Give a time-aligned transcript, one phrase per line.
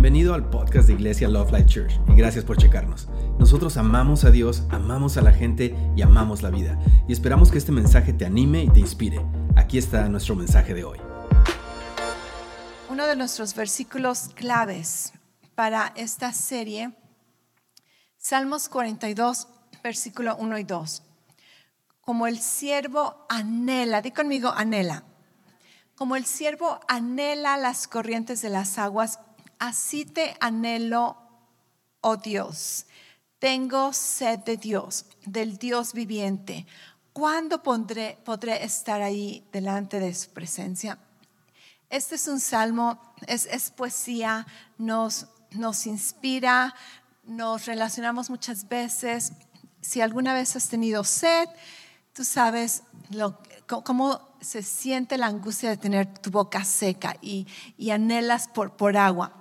[0.00, 3.06] Bienvenido al podcast de Iglesia Love Life Church y gracias por checarnos.
[3.38, 6.78] Nosotros amamos a Dios, amamos a la gente y amamos la vida.
[7.06, 9.20] Y esperamos que este mensaje te anime y te inspire.
[9.56, 10.98] Aquí está nuestro mensaje de hoy.
[12.88, 15.12] Uno de nuestros versículos claves
[15.54, 16.92] para esta serie,
[18.16, 19.48] Salmos 42,
[19.84, 21.02] versículo 1 y 2.
[22.00, 25.04] Como el siervo anhela, di conmigo anhela.
[25.94, 29.18] Como el siervo anhela las corrientes de las aguas,
[29.60, 31.16] así te anhelo,
[32.00, 32.86] oh Dios.
[33.38, 36.66] Tengo sed de Dios, del Dios viviente.
[37.12, 40.98] ¿Cuándo podré, podré estar ahí delante de su presencia?
[41.88, 44.46] Este es un salmo, es, es poesía,
[44.78, 46.74] nos, nos inspira,
[47.24, 49.32] nos relacionamos muchas veces.
[49.80, 51.48] Si alguna vez has tenido sed,
[52.12, 52.82] tú sabes
[53.66, 58.96] cómo se siente la angustia de tener tu boca seca y, y anhelas por, por
[58.96, 59.39] agua.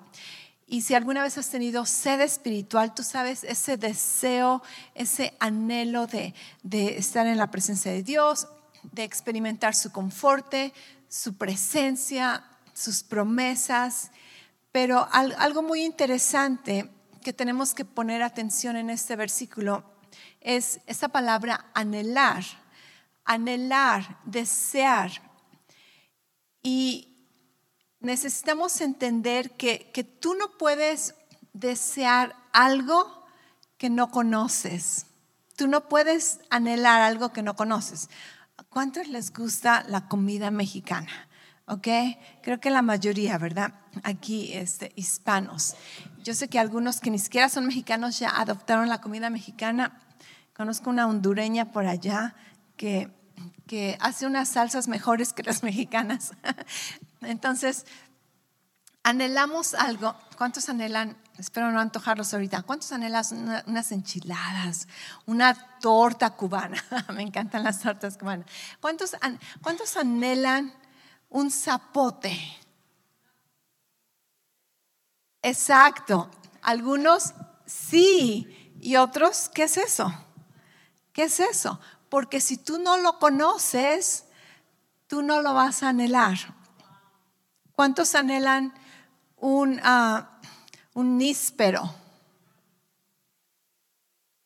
[0.71, 4.61] Y si alguna vez has tenido sed espiritual, tú sabes ese deseo,
[4.93, 6.35] ese anhelo de,
[6.95, 8.47] estar en la presencia de Dios,
[8.83, 10.71] de experimentar su conforte,
[11.07, 12.43] su presencia,
[12.75, 14.11] sus promesas.
[14.71, 16.87] Pero algo muy interesante
[17.23, 19.83] que tenemos que poner atención en este versículo
[20.39, 22.43] es esa palabra anhelar,
[23.25, 25.09] anhelar, desear.
[26.61, 27.08] Y
[27.99, 31.15] necesitamos entender que, que tú no puedes
[31.53, 33.25] desear algo
[33.77, 35.05] que no conoces.
[35.55, 38.09] Tú no puedes anhelar algo que no conoces.
[38.57, 41.29] ¿A cuántos les gusta la comida mexicana?
[41.65, 41.87] ¿Ok?
[42.41, 43.73] Creo que la mayoría, ¿verdad?
[44.03, 45.75] Aquí, este, hispanos.
[46.23, 49.99] Yo sé que algunos que ni siquiera son mexicanos ya adoptaron la comida mexicana.
[50.55, 52.35] Conozco una hondureña por allá
[52.75, 53.09] que,
[53.67, 56.31] que hace unas salsas mejores que las mexicanas.
[57.21, 57.85] Entonces,
[59.03, 60.15] anhelamos algo.
[60.37, 61.17] ¿Cuántos anhelan?
[61.37, 62.63] Espero no antojarlos ahorita.
[62.63, 63.23] ¿Cuántos anhelan
[63.67, 64.87] unas enchiladas,
[65.25, 66.83] una torta cubana?
[67.13, 68.45] Me encantan las tortas cubanas.
[68.79, 69.15] ¿Cuántos,
[69.61, 70.73] ¿Cuántos anhelan
[71.29, 72.37] un zapote?
[75.41, 76.29] Exacto.
[76.61, 77.33] Algunos
[77.65, 78.75] sí.
[78.81, 80.13] ¿Y otros qué es eso?
[81.13, 81.79] ¿Qué es eso?
[82.09, 84.25] Porque si tú no lo conoces,
[85.07, 86.37] tú no lo vas a anhelar.
[87.79, 88.73] ¿Cuántos anhelan
[89.37, 90.25] un, uh,
[90.95, 91.95] un níspero?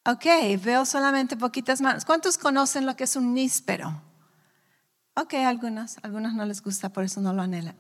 [0.06, 0.26] Ok,
[0.64, 2.06] veo solamente poquitas manos.
[2.06, 4.04] ¿Cuántos conocen lo que es un níspero?
[5.16, 7.76] Ok, algunos, algunos no les gusta, por eso no lo anhelan.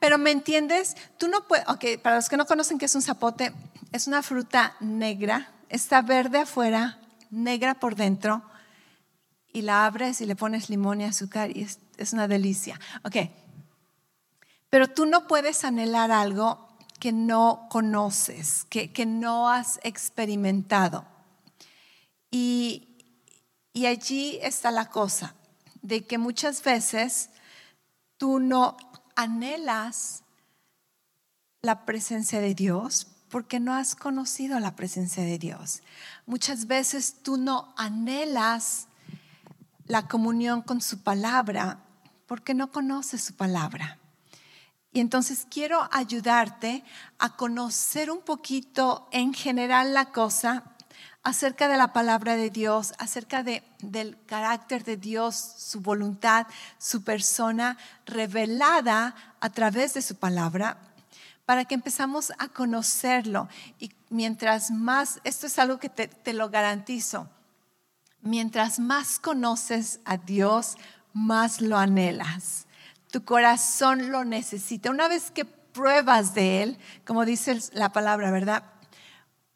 [0.00, 0.96] Pero ¿me entiendes?
[1.18, 3.52] Tú no puedes, ok, para los que no conocen qué es un zapote,
[3.92, 6.98] es una fruta negra, está verde afuera,
[7.30, 8.42] negra por dentro,
[9.52, 12.80] y la abres y le pones limón y azúcar y es, es una delicia.
[13.04, 13.16] Ok,
[14.70, 16.68] pero tú no puedes anhelar algo
[17.00, 21.04] que no conoces, que, que no has experimentado.
[22.30, 22.88] Y,
[23.72, 25.34] y allí está la cosa,
[25.82, 27.30] de que muchas veces
[28.16, 28.76] tú no
[29.14, 30.22] anhelas
[31.62, 35.82] la presencia de Dios porque no has conocido la presencia de Dios.
[36.26, 38.88] Muchas veces tú no anhelas
[39.86, 41.80] la comunión con su palabra
[42.26, 43.97] porque no conoces su palabra.
[44.92, 46.82] Y entonces quiero ayudarte
[47.18, 50.64] a conocer un poquito en general la cosa
[51.22, 56.46] acerca de la palabra de Dios, acerca de, del carácter de Dios, su voluntad,
[56.78, 60.78] su persona revelada a través de su palabra,
[61.44, 63.48] para que empezamos a conocerlo.
[63.78, 67.28] Y mientras más, esto es algo que te, te lo garantizo,
[68.22, 70.76] mientras más conoces a Dios,
[71.12, 72.67] más lo anhelas
[73.10, 74.90] tu corazón lo necesita.
[74.90, 78.64] Una vez que pruebas de Él, como dice la palabra, ¿verdad?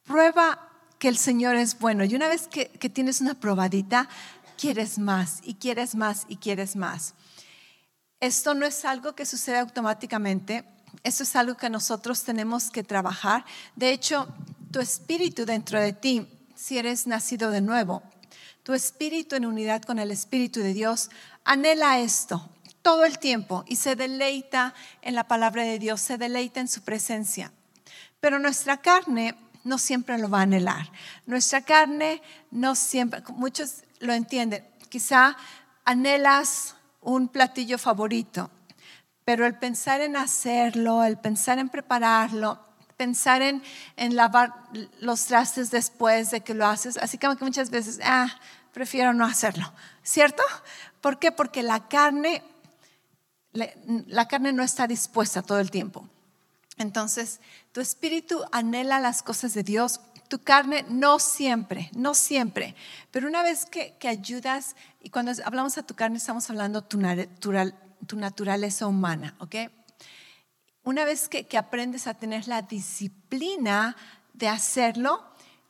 [0.05, 0.69] Prueba
[0.99, 2.05] que el Señor es bueno.
[2.05, 4.09] Y una vez que, tienes una probadita,
[4.57, 7.15] quieres más y quieres más y quieres más.
[8.21, 10.65] Esto no es algo que sucede automáticamente,
[11.03, 13.45] esto es algo que nosotros tenemos que trabajar.
[13.75, 14.29] De hecho,
[14.71, 18.05] tu espíritu dentro de ti, si eres nacido de nuevo,
[18.63, 21.11] tu espíritu en unidad con el Espíritu de Dios,
[21.45, 22.49] anhela esto,
[22.83, 26.83] todo el tiempo y se deleita en la palabra de Dios, se deleita en su
[26.83, 27.53] presencia.
[28.21, 29.35] Pero nuestra carne
[29.65, 30.91] no siempre lo va a anhelar.
[31.27, 35.37] Nuestra carne no siempre, muchos lo entienden, quizá
[35.85, 38.51] anhelas un platillo favorito,
[39.25, 42.61] pero el pensar en hacerlo, el pensar en prepararlo,
[42.97, 43.63] pensar en,
[44.15, 44.55] lavar
[45.01, 48.29] los trastes después de que lo haces, así como que muchas veces, ah,
[48.73, 50.43] prefiero no hacerlo, ¿cierto?
[51.01, 51.33] ¿Por qué?
[51.33, 52.43] Porque la carne
[53.53, 56.09] la carne no está dispuesta todo el tiempo.
[56.79, 57.41] Entonces,
[57.73, 62.75] tu espíritu anhela las cosas de Dios, tu carne no siempre, no siempre,
[63.11, 67.75] pero una vez que, ayudas, y cuando hablamos a tu carne estamos hablando tu, natural,
[68.07, 69.57] tu naturaleza humana, ¿ok?
[70.85, 73.95] Una vez que, aprendes a tener la disciplina
[74.33, 75.23] de hacerlo,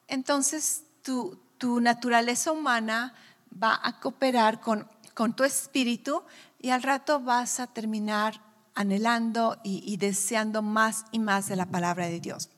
[0.07, 3.15] entonces tu, tu naturaleza humana
[3.61, 6.23] va a cooperar con, con tu espíritu
[6.59, 8.41] y al rato vas a terminar
[8.75, 12.49] anhelando y, deseando más y más de la palabra de Dios.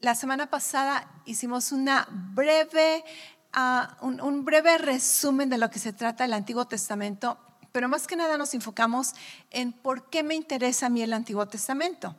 [0.00, 3.04] La semana pasada hicimos una breve,
[3.52, 7.38] ah, un, breve resumen de lo que se trata del Antiguo Testamento,
[7.72, 9.12] pero más que nada nos enfocamos
[9.50, 12.16] en por qué me interesa a mí el Antiguo Testamento.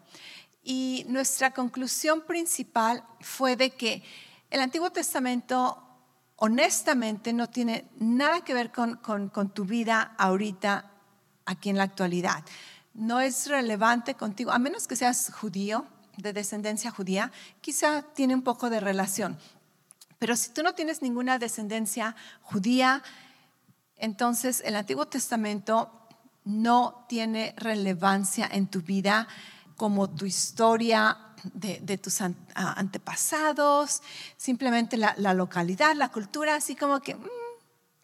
[0.63, 4.03] Y nuestra conclusión principal fue de que
[4.49, 5.84] el Antiguo Testamento
[6.37, 8.99] honestamente no tiene nada que ver con,
[9.53, 10.91] tu vida ahorita,
[11.45, 12.43] aquí en la actualidad
[12.95, 15.85] no es relevante contigo, a menos que seas judío,
[16.17, 19.37] de descendencia judía, quizá tiene un poco de relación.
[20.17, 23.03] Pero si tú no tienes ninguna descendencia judía,
[23.97, 25.91] entonces el Antiguo Testamento
[26.45, 29.27] no tiene relevancia en tu vida
[29.75, 31.17] como tu historia
[31.53, 32.21] de, tus
[32.55, 34.01] antepasados,
[34.37, 37.27] simplemente la, localidad, la cultura, así como que mm,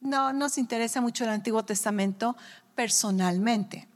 [0.01, 2.35] no nos interesa mucho el Antiguo Testamento
[2.75, 3.87] personalmente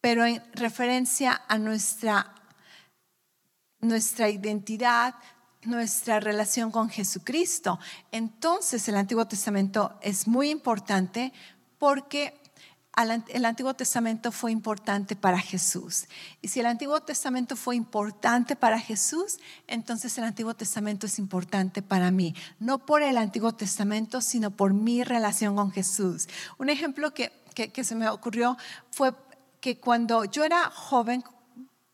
[0.00, 2.34] pero en referencia a nuestra,
[3.80, 5.14] nuestra identidad,
[5.62, 7.78] nuestra relación con Jesucristo.
[8.12, 11.32] Entonces el Antiguo Testamento es muy importante
[11.78, 12.39] porque
[12.96, 16.06] el Antiguo Testamento fue importante para Jesús.
[16.42, 21.82] Y si el Antiguo Testamento fue importante para Jesús, entonces el Antiguo Testamento es importante
[21.82, 22.34] para mí.
[22.58, 26.28] No por el Antiguo Testamento, sino por mi relación con Jesús.
[26.58, 28.56] Un ejemplo que, que se me ocurrió
[28.90, 29.14] fue
[29.60, 31.22] que cuando yo era joven,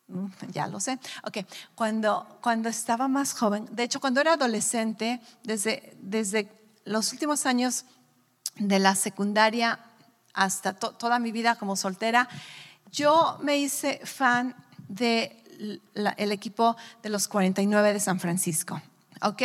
[0.08, 1.38] mm, ya lo sé, ok,
[1.74, 6.48] cuando, cuando estaba más joven, de hecho cuando era adolescente, desde, desde
[6.84, 7.84] los últimos años
[8.56, 9.80] de la secundaria
[10.36, 12.28] hasta toda mi vida como soltera,
[12.92, 14.54] yo me hice fan
[14.88, 15.32] del
[16.16, 18.80] el equipo de los 49 de San Francisco,
[19.22, 19.42] ¿ok?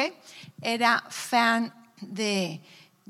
[0.62, 2.62] Era fan de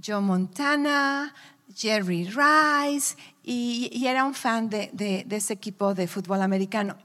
[0.04, 1.34] Joe Montana,
[1.76, 6.96] Jerry Rice y, era un fan de, ese equipo de fútbol americano.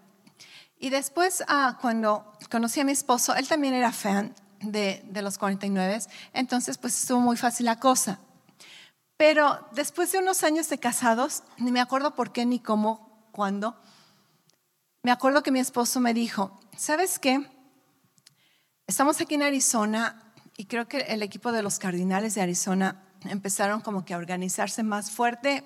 [0.79, 6.01] Y después, ah, cuando conocí a mi esposo, él también era fan de, los 49,
[6.35, 8.19] entonces pues estuvo muy fácil la cosa.
[9.17, 13.81] Pero después de unos años de casados, ni me acuerdo por qué, ni cómo, cuándo,
[15.03, 17.49] me acuerdo que mi esposo me dijo, ¿sabes qué?
[18.87, 23.81] Estamos aquí en Arizona y creo que el equipo de los Cardinales de Arizona empezaron
[23.81, 25.65] como que a organizarse más fuerte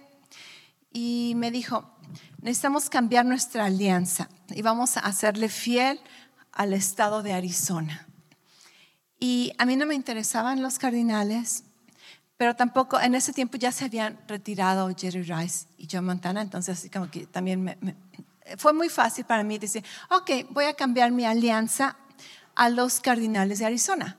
[0.93, 1.96] y me dijo,
[2.43, 6.00] necesitamos cambiar nuestra alianza y vamos a hacerle fiel
[6.53, 8.06] al estado de Arizona.
[9.19, 11.64] Y a mí no me interesaban los cardinales,
[12.41, 16.79] pero tampoco en ese tiempo ya se habían retirado Jerry Rice y John Montana, entonces
[16.79, 17.77] así como que también me,
[18.57, 21.99] fue muy fácil para mí decir, ok, voy a cambiar mi alianza
[22.55, 24.17] a los cardinales de Arizona.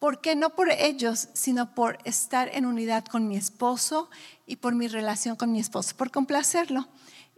[0.00, 0.34] ¿Por qué?
[0.34, 4.10] No por ellos, sino por estar en unidad con mi esposo
[4.48, 6.88] y por mi relación con mi esposo, por complacerlo.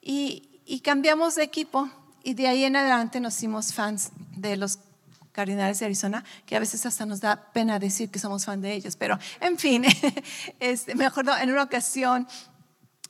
[0.00, 0.48] Y,
[0.82, 1.90] cambiamos de equipo
[2.24, 4.78] y de ahí en adelante nos hicimos fans de los
[5.32, 8.72] Cardinales de Arizona, que a veces hasta nos da pena decir que somos fans de
[8.72, 9.84] ellos, pero en fin,
[10.60, 12.28] este, me acuerdo en una ocasión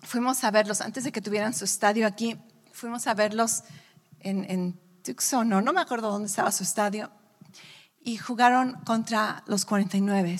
[0.02, 2.36] fuimos a verlos, antes de que tuvieran su estadio aquí,
[2.72, 3.62] fuimos a verlos
[4.20, 7.10] en, Tucson, no, no me acuerdo dónde estaba su estadio,
[8.04, 10.38] y jugaron contra los 49.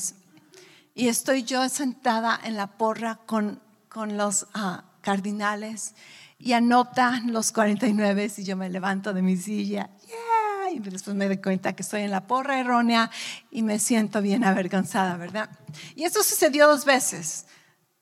[0.95, 5.95] Y estoy yo sentada en la porra con, con los ah, cardinales
[6.39, 9.91] y anotan los 49 y yo me levanto de mi silla.
[10.75, 13.11] Y después me doy cuenta que estoy en la porra errónea
[13.51, 15.51] y me siento bien avergonzada, ¿verdad?
[15.95, 17.47] Y esto sucedió dos veces.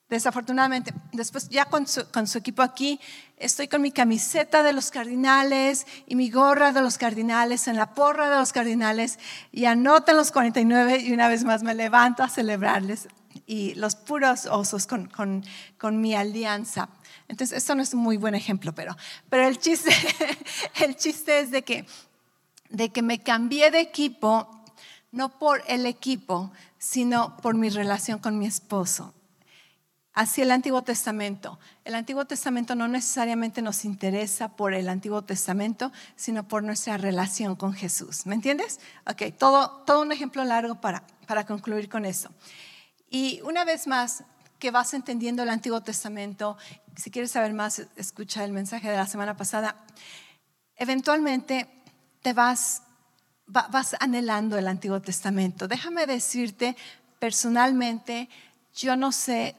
[0.08, 2.98] Desafortunadamente, después ya con su, con su, equipo aquí,
[3.36, 7.94] estoy con mi camiseta de los cardinales y mi gorra de los cardinales, en la
[7.94, 9.20] porra de los cardinales,
[9.52, 13.06] y anotan los 49 y una vez más me levanto a celebrarles
[13.46, 15.44] y los puros osos con, con,
[15.78, 16.88] con mi alianza.
[17.28, 18.96] Entonces, esto no es un muy buen ejemplo, pero,
[19.28, 19.90] pero el, chiste,
[20.82, 21.86] el chiste es de que,
[22.70, 24.64] de que me cambié de equipo,
[25.12, 29.14] no por el equipo, sino por mi relación con mi esposo.
[30.12, 31.58] Así el Antiguo Testamento.
[31.84, 37.54] El Antiguo Testamento no necesariamente nos interesa por el Antiguo Testamento, sino por nuestra relación
[37.54, 38.26] con Jesús.
[38.26, 38.80] ¿Me entiendes?
[39.06, 42.30] Ok, todo, todo un ejemplo largo para, para concluir con eso.
[43.08, 44.24] Y una vez más,
[44.60, 46.56] que vas entendiendo el Antiguo Testamento,
[46.94, 49.74] si quieres saber más, escucha el mensaje de la semana pasada.
[50.76, 51.79] eventualmente
[52.22, 52.82] te vas,
[53.46, 55.68] vas anhelando el Antiguo Testamento.
[55.68, 56.76] Déjame decirte,
[57.18, 58.28] personalmente,
[58.74, 59.56] yo no sé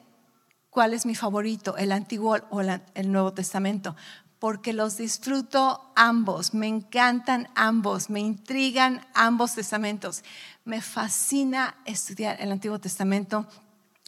[0.70, 3.96] cuál es mi favorito, el Antiguo o el Nuevo Testamento,
[4.40, 10.24] porque los disfruto ambos, me encantan ambos, me intrigan ambos testamentos.
[10.66, 13.46] Me fascina estudiar el Antiguo Testamento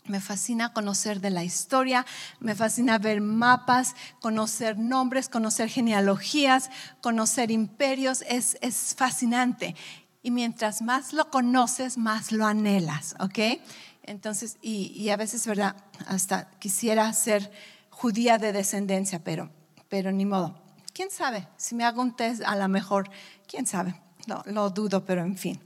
[0.06, 2.06] me fascina conocer de la historia,
[2.40, 6.70] me fascina ver mapas, conocer nombres, conocer genealogías,
[7.02, 9.76] conocer imperios, es, es fascinante.
[10.22, 13.62] Y mientras más lo conoces, más lo anhelas, ¿ok?
[14.04, 15.76] Entonces, y, y, a veces, ¿verdad?
[16.08, 17.52] Hasta quisiera ser
[17.90, 19.50] judía de descendencia, pero,
[19.88, 20.62] pero ni modo.
[20.94, 21.48] ¿Quién sabe?
[21.58, 23.10] Si me hago un test, a lo mejor,
[23.48, 23.96] ¿quién sabe?
[24.28, 25.60] No, lo dudo, pero en fin,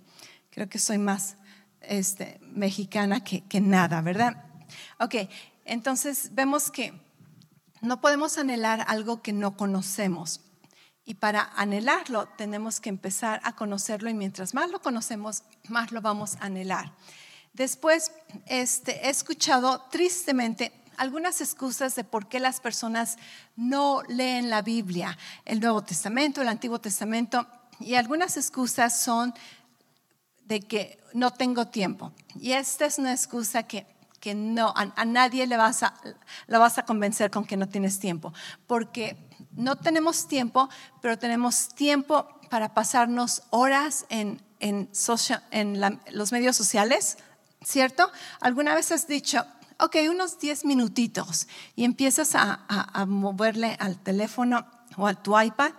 [0.52, 1.36] creo que soy más
[1.88, 4.46] este, mexicana que, nada, ¿verdad?
[5.00, 5.16] Ok,
[5.66, 6.94] entonces vemos que
[7.82, 10.42] no podemos anhelar algo que no conocemos.
[11.06, 16.02] Y para anhelarlo tenemos que empezar a conocerlo y mientras más lo conocemos, más lo
[16.02, 16.94] vamos a anhelar.
[17.54, 18.12] Después
[18.46, 23.18] este, he escuchado tristemente algunas excusas de por qué las personas
[23.56, 27.48] no leen la Biblia, el Nuevo Testamento, el Antiguo Testamento,
[27.80, 29.34] y algunas excusas son
[30.48, 32.12] de que no tengo tiempo.
[32.40, 33.86] Y esta es una excusa que,
[34.20, 35.94] que no, a, nadie le vas a,
[36.48, 38.34] la vas a convencer con que no tienes tiempo,
[38.66, 39.18] porque
[39.52, 40.70] no tenemos tiempo,
[41.02, 44.90] pero tenemos tiempo para pasarnos horas en, en,
[45.52, 47.18] en los medios sociales,
[47.64, 48.10] ¿cierto?
[48.40, 49.46] ¿Alguna vez has dicho,
[49.80, 55.40] ok, unos 10 minutitos y empiezas a, a, a moverle al teléfono o a tu
[55.40, 55.74] iPad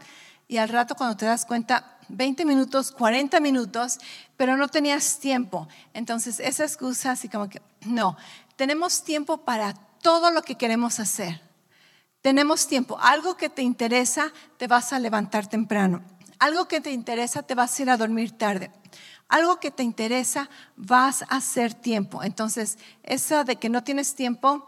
[0.47, 3.99] y al rato cuando te das cuenta 20 minutos, 40 minutos,
[4.39, 5.69] pero no tenías tiempo.
[5.93, 8.17] Entonces, esa excusa así como que, no,
[8.57, 11.43] tenemos tiempo para todo lo que queremos hacer.
[12.23, 12.99] Tenemos tiempo.
[13.01, 16.03] Algo que te interesa, te vas a levantar temprano.
[16.39, 18.71] Algo que te interesa, te vas a ir a dormir tarde.
[19.29, 22.23] Algo que te interesa, vas a hacer tiempo.
[22.23, 24.65] Entonces, eso de que no tienes tiempo,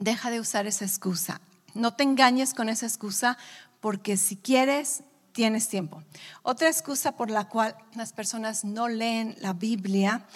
[0.00, 1.40] deja de usar esa excusa.
[1.74, 3.38] No te engañes con esa excusa
[3.80, 6.02] porque si quieres, tienes tiempo.
[6.42, 10.26] Otra excusa por la cual las personas no leen la Biblia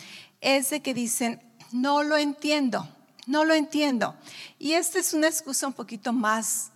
[0.41, 2.89] es de que dicen, no lo entiendo,
[3.27, 4.17] no lo entiendo.
[4.59, 6.71] Y esta es una excusa un poquito más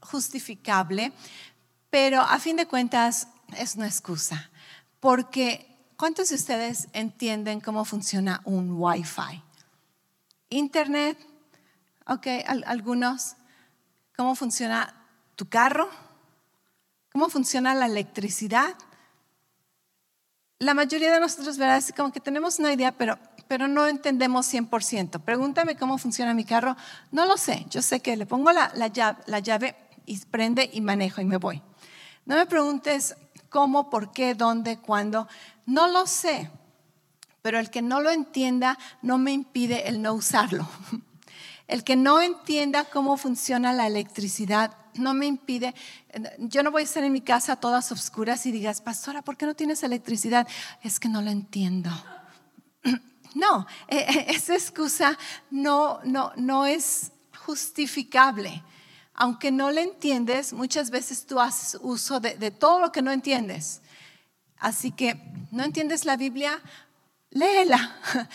[0.00, 1.12] justificable,
[1.90, 4.50] pero a fin de cuentas es una excusa.
[5.00, 5.66] Porque,
[5.96, 9.42] ¿cuántos de ustedes entienden cómo funciona un Wi-Fi?
[10.50, 11.18] Internet,
[12.06, 12.26] ok,
[12.66, 13.36] algunos.
[14.16, 14.94] ¿Cómo funciona
[15.34, 15.90] tu carro?
[17.16, 18.74] Cómo funciona la electricidad.
[20.58, 21.76] La mayoría de nosotros, ¿verdad?
[21.76, 23.18] Así como que tenemos una idea, pero,
[23.48, 25.22] pero no entendemos 100%.
[25.22, 26.76] Pregúntame cómo funciona mi carro.
[27.12, 27.64] No lo sé.
[27.70, 31.24] Yo sé que le pongo la, la, llave, la llave y prende y manejo y
[31.24, 31.62] me voy.
[32.26, 33.16] No me preguntes
[33.48, 35.26] cómo, por qué, dónde, cuándo.
[35.64, 36.50] No lo sé.
[37.40, 40.68] Pero el que no lo entienda no me impide el no usarlo.
[41.68, 45.74] El que no entienda cómo funciona la electricidad no me impide,
[46.38, 49.46] yo no voy a estar en mi casa todas oscuras y digas, pastora, ¿por qué
[49.46, 50.46] no tienes electricidad?
[50.82, 51.90] Es que no lo entiendo.
[53.34, 55.18] No, e, e, esa excusa
[55.50, 57.12] no, no, no es
[57.44, 58.62] justificable.
[59.12, 63.10] Aunque no le entiendes, muchas veces tú haces uso de, de todo lo que no
[63.10, 63.82] entiendes.
[64.56, 66.62] Así que, ¿no entiendes la Biblia?
[67.30, 67.96] Léela.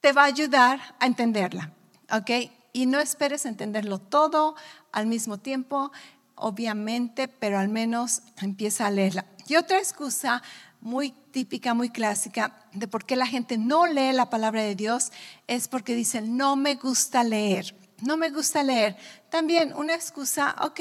[0.00, 1.74] Te va a ayudar a entenderla.
[2.10, 2.30] ¿Ok?
[2.72, 4.54] Y no esperes entenderlo todo
[4.92, 5.92] al mismo tiempo,
[6.34, 9.26] obviamente, pero al menos empieza a leerla.
[9.46, 10.42] Y otra excusa
[10.80, 15.12] muy típica, muy clásica de por qué la gente no lee la palabra de Dios
[15.46, 18.96] es porque dicen, no me gusta leer, no me gusta leer.
[19.28, 20.80] También una excusa, ok,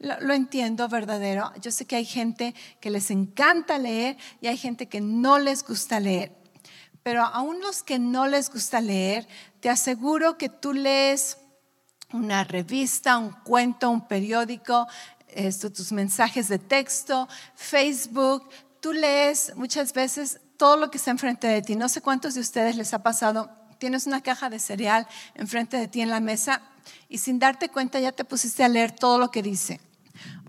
[0.00, 1.52] lo, entiendo verdadero.
[1.60, 5.64] Yo sé que hay gente que les encanta leer y hay gente que no les
[5.64, 6.32] gusta leer.
[7.02, 9.26] Pero aún los que no les gusta leer,
[9.60, 11.38] te aseguro que tú lees
[12.12, 14.86] una revista, un cuento, un periódico,
[15.28, 18.48] esto, tus mensajes de texto, Facebook.
[18.80, 21.76] Tú lees muchas veces todo lo que está enfrente de ti.
[21.76, 23.50] No sé cuántos de ustedes les ha pasado.
[23.78, 26.62] Tienes una caja de cereal enfrente de ti en la mesa
[27.08, 29.80] y sin darte cuenta ya te pusiste a leer todo lo que dice.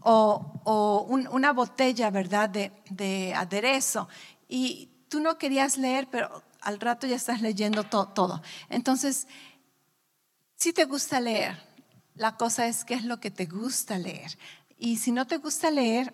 [0.01, 4.07] O, una botella, ¿verdad?, de, de, aderezo.
[4.47, 8.41] Y tú no querías leer, pero al rato ya estás leyendo todo.
[8.69, 9.27] Entonces,
[10.59, 11.57] si te gusta leer,
[12.15, 14.37] la cosa es qué es lo que te gusta leer.
[14.77, 16.13] Y si no te gusta leer,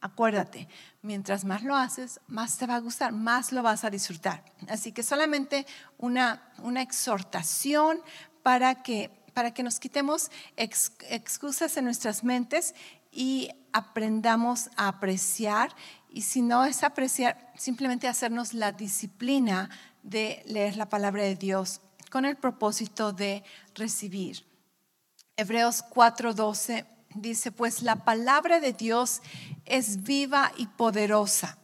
[0.00, 0.68] acuérdate,
[1.02, 4.44] mientras más lo haces, más te va a gustar, más lo vas a disfrutar.
[4.68, 5.66] Así que solamente
[5.98, 8.00] una, una exhortación
[8.42, 12.74] para que, para que nos quitemos excusas en nuestras mentes
[13.12, 15.74] y aprendamos a apreciar
[16.10, 19.70] y si no es apreciar, simplemente hacernos la disciplina
[20.02, 21.80] de leer la palabra de Dios
[22.16, 23.44] con el propósito de
[23.74, 24.42] recibir.
[25.36, 29.20] Hebreos 4:12 dice, pues la palabra de Dios
[29.66, 31.58] es viva y poderosa,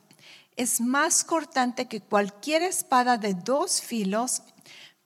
[0.55, 4.43] es más cortante que cualquier espada de dos filos,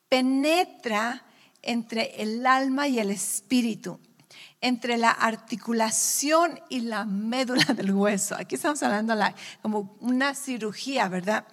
[0.08, 1.24] penetra
[1.62, 4.00] entre el alma y el espíritu,
[4.60, 8.34] entre la articulación y la médula del hueso.
[8.34, 11.46] Aquí estamos hablando la, como una cirugía, ¿verdad?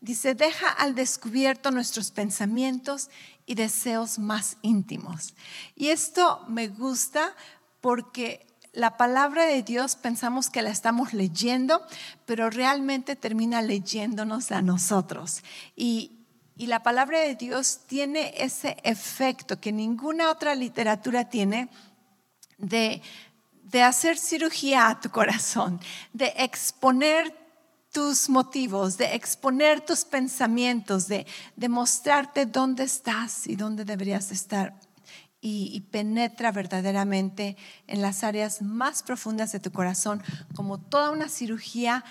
[0.00, 3.10] Dice, deja al descubierto nuestros pensamientos
[3.46, 5.34] y deseos más íntimos.
[5.76, 7.34] Y esto me gusta
[7.80, 11.84] porque la palabra de Dios pensamos que la estamos leyendo,
[12.26, 15.42] pero realmente termina leyéndonos a nosotros.
[15.74, 16.12] Y,
[16.56, 21.68] y la palabra de Dios tiene ese efecto que ninguna otra literatura tiene
[22.58, 23.02] de,
[23.64, 25.80] de hacer cirugía a tu corazón,
[26.12, 27.39] de exponer
[27.92, 34.78] tus motivos, de exponer tus pensamientos, de, de mostrarte dónde estás y dónde deberías estar.
[35.42, 37.56] Y, penetra verdaderamente
[37.86, 40.22] en las áreas más profundas de tu corazón,
[40.54, 42.04] como toda una cirugía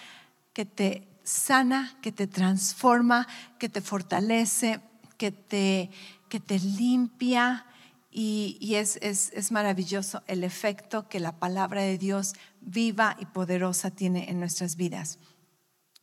[0.52, 3.28] que te sana, que te transforma,
[3.60, 4.82] que te fortalece,
[5.18, 5.92] que te,
[6.28, 7.68] que te limpia.
[8.10, 13.28] Y, y es, es, es maravilloso el efecto que la palabra de Dios viva y
[13.28, 15.20] poderosa tiene en nuestras vidas.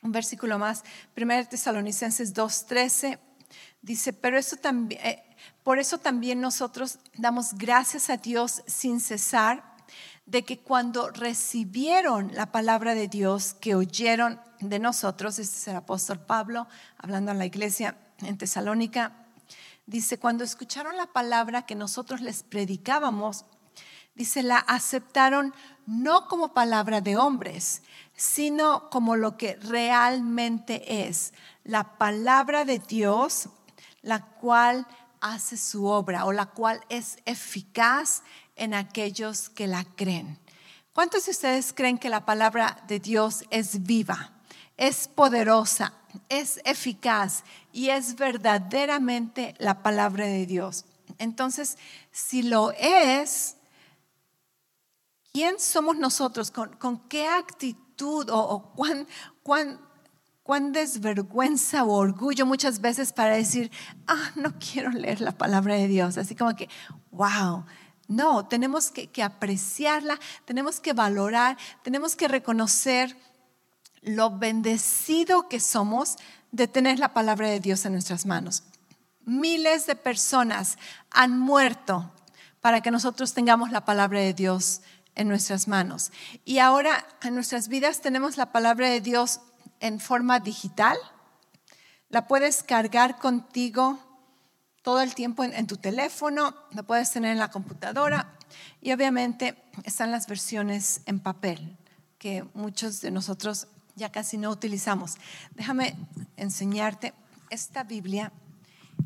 [0.07, 0.85] Un versículo más,
[1.17, 3.19] 1 Tesalonicenses 2:13
[3.83, 9.65] dice, pero eso también, eh, por eso también nosotros damos gracias a Dios sin cesar
[10.25, 15.75] de que cuando recibieron la palabra de Dios que oyeron de nosotros, este es el
[15.75, 19.27] apóstol Pablo hablando a la iglesia en Tesalónica,
[19.87, 23.45] dice, cuando escucharon la palabra que nosotros les predicábamos,
[24.15, 25.53] dice, la aceptaron
[25.85, 27.83] no como palabra de hombres,
[28.17, 31.33] sino como lo que realmente es,
[31.65, 33.51] la palabra de Dios,
[34.03, 34.87] la cual
[35.21, 38.23] hace su obra o la cual es eficaz
[38.57, 40.39] en aquellos que la creen.
[40.93, 44.33] ¿Cuántos de ustedes creen que la palabra de Dios es viva,
[44.79, 45.93] es poderosa,
[46.31, 50.87] es eficaz y es verdaderamente la palabra de Dios?
[51.19, 51.77] Entonces,
[52.13, 53.57] si lo es,
[55.33, 56.51] ¿quién somos nosotros?
[56.51, 59.07] ¿Con, qué actitud o, cuán,
[59.43, 59.81] cuán,
[60.43, 63.71] cuán desvergüenza o orgullo muchas veces para decir,
[64.07, 66.19] ah, no quiero leer la palabra de Dios?
[66.19, 66.69] Así como que,
[67.11, 67.65] wow
[68.09, 73.17] no, tenemos que, apreciarla, tenemos que valorar, tenemos que reconocer
[74.03, 76.17] lo bendecido que somos
[76.53, 78.63] de tener la palabra de Dios en nuestras manos.
[79.25, 80.79] Miles de personas
[81.11, 82.13] han muerto
[82.61, 84.83] para que nosotros tengamos la palabra de Dios
[85.17, 86.13] en nuestras manos.
[86.45, 89.41] Y ahora en nuestras vidas tenemos la palabra de Dios
[89.81, 90.97] en forma digital.
[92.09, 93.99] La puedes cargar contigo
[94.83, 98.37] todo el tiempo en, tu teléfono, lo puedes tener en la computadora
[98.81, 101.77] y obviamente están las versiones en papel
[102.19, 105.17] que muchos de nosotros ya casi no utilizamos.
[105.57, 105.97] Déjame
[106.37, 107.15] enseñarte,
[107.51, 108.31] esta Biblia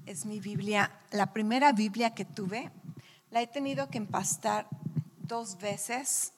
[0.04, 2.70] es mi Biblia, la primera Biblia que tuve,
[3.30, 4.68] la he tenido que empastar
[5.30, 6.32] dos veces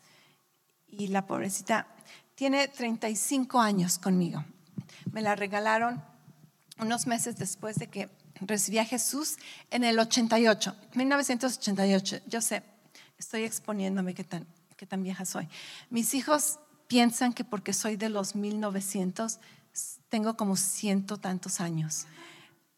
[0.87, 1.87] y la pobrecita
[2.35, 4.45] tiene 35 años conmigo.
[5.11, 6.03] Me la regalaron
[6.79, 9.39] unos meses después de que recibí a Jesús
[9.71, 12.21] en el 88, 1988.
[12.27, 12.63] Yo sé,
[13.19, 15.49] estoy exponiéndome qué tan, qué tan vieja soy.
[15.89, 19.39] Mis hijos piensan que porque soy de los 1900,
[20.11, 22.07] tengo como ciento tantos años.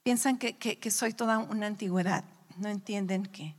[0.04, 2.24] Piensan que, que, soy toda una antigüedad.
[2.58, 3.56] No entienden que,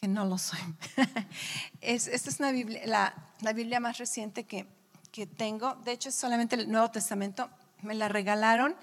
[0.00, 0.58] que, no lo soy.
[1.80, 4.66] es, esta es la Biblia más reciente que,
[5.10, 5.74] que tengo.
[5.84, 7.50] De hecho, es solamente el Nuevo Testamento.
[7.82, 8.76] Me la regalaron.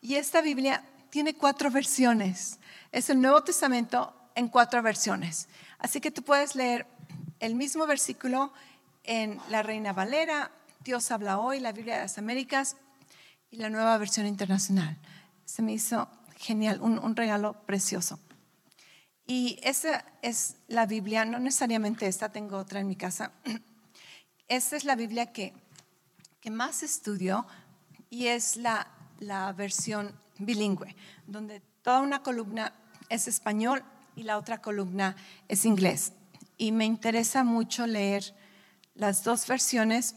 [0.00, 2.58] Y esta Biblia tiene cuatro versiones.
[2.90, 5.48] Es el Nuevo Testamento en cuatro versiones.
[5.78, 6.86] Así que tú puedes leer
[7.40, 8.52] el mismo versículo
[9.04, 10.52] en la Reina Valera,
[10.84, 12.76] Dios habla hoy, la Biblia de las Américas
[13.50, 14.96] y la nueva versión internacional.
[15.44, 18.18] Se me hizo genial, un, regalo precioso.
[19.26, 23.32] Y esa es la Biblia, no necesariamente esta, tengo otra en mi casa.
[24.48, 25.54] Esta es la Biblia que,
[26.40, 27.46] que más estudio
[28.10, 28.88] y es la,
[29.20, 30.94] la versión bilingüe,
[31.26, 32.74] donde toda una columna
[33.08, 33.82] es español
[34.16, 35.16] y la otra columna
[35.48, 36.12] es inglés.
[36.58, 38.34] Y me interesa mucho leer
[38.94, 40.16] las dos versiones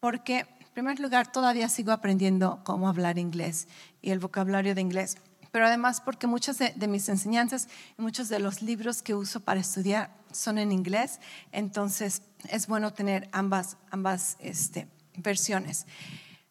[0.00, 3.68] porque, en primer lugar, todavía sigo aprendiendo cómo hablar inglés
[4.02, 5.16] y el vocabulario de inglés,
[5.56, 9.58] pero además porque muchas de, mis enseñanzas y muchos de los libros que uso para
[9.58, 11.18] estudiar son en inglés,
[11.50, 15.86] entonces es bueno tener ambas, ambas este, versiones.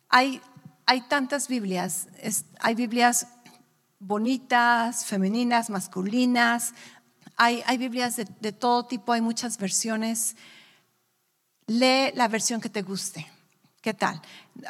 [0.10, 0.42] Hay,
[0.88, 2.08] hay tantas Biblias,
[2.60, 3.28] hay Biblias
[4.00, 6.74] bonitas, femeninas, masculinas,
[7.38, 10.36] hay, hay Biblias de, de, todo tipo, hay muchas versiones.
[11.68, 13.28] Lee la versión que te guste.
[13.84, 14.20] ¿Qué tal?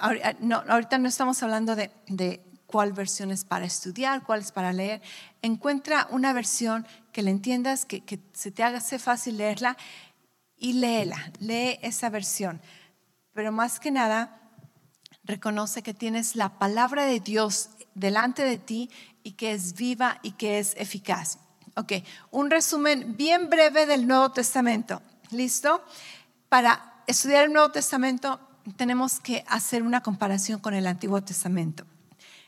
[0.02, 5.02] ahorita no estamos hablando de, de cuál versión es para estudiar, cuál es para leer.
[5.42, 9.78] Encuentra una versión que le entiendas, que, que se te haga fácil leerla
[10.58, 12.62] y léela, lee esa versión.
[13.34, 14.40] Pero más que nada,
[15.24, 18.90] reconoce que tienes la palabra de Dios delante de ti
[19.24, 21.40] y que es viva y que es eficaz.
[21.76, 21.94] Ok,
[22.32, 25.02] un resumen bien breve del Nuevo Testamento.
[25.32, 25.84] ¿Listo?
[26.48, 28.40] Para estudiar el Nuevo Testamento
[28.78, 31.86] tenemos que hacer una comparación con el Antiguo Testamento.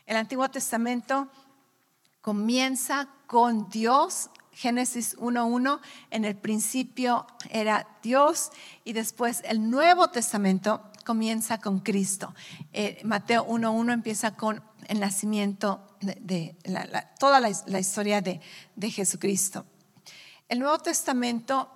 [0.08, 1.28] El Antiguo Testamento
[2.22, 8.50] comienza con Dios, Génesis 1.1, en el principio era Dios
[8.84, 12.34] y después el Nuevo Testamento comienza con Cristo.
[12.72, 16.56] Eh, Mateo 1.1 empieza con el nacimiento de,
[17.20, 18.40] toda la, historia de,
[18.90, 19.66] Jesucristo.
[20.48, 21.70] El Nuevo Testamento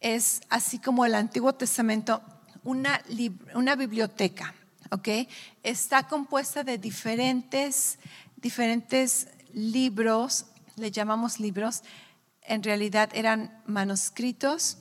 [0.00, 2.22] es, así como el Antiguo Testamento,
[2.64, 3.00] una,
[3.54, 4.52] una biblioteca
[4.92, 5.08] ¿ok?
[5.62, 7.98] Está compuesta de diferentes,
[8.36, 11.82] diferentes libros, le llamamos libros,
[12.42, 14.76] en realidad eran manuscritos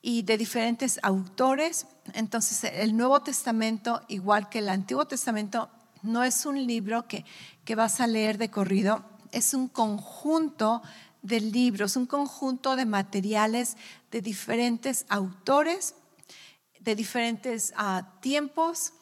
[0.00, 1.86] y de diferentes autores.
[2.14, 5.68] Entonces el Nuevo Testamento, igual que el Antiguo Testamento,
[6.02, 7.26] no es un libro que,
[7.66, 10.80] que vas a leer de corrido, es un conjunto
[11.20, 13.76] de libros, un conjunto de materiales
[14.10, 15.94] de diferentes autores,
[16.80, 18.94] de diferentes ah, tiempos,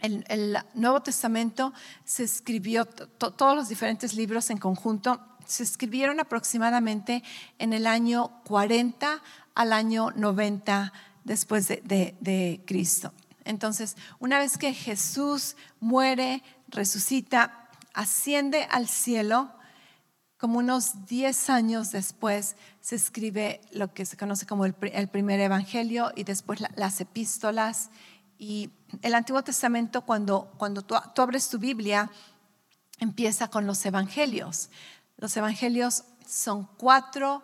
[0.00, 1.72] el, Nuevo Testamento
[2.04, 7.22] se escribió, todos los diferentes libros en conjunto se escribieron aproximadamente
[7.58, 9.22] en el año 40
[9.54, 10.92] al año 90
[11.24, 11.82] después de,
[12.20, 13.12] de Cristo.
[13.44, 19.50] Entonces, una vez que Jesús muere, resucita, asciende al cielo,
[20.38, 26.12] como unos 10 años después se escribe lo que se conoce como el, primer evangelio
[26.14, 27.90] y después las epístolas
[28.38, 28.70] y
[29.02, 32.10] el Antiguo Testamento, cuando, cuando tú, abres tu Biblia,
[32.98, 34.70] empieza con los evangelios.
[35.16, 37.42] Los evangelios son cuatro,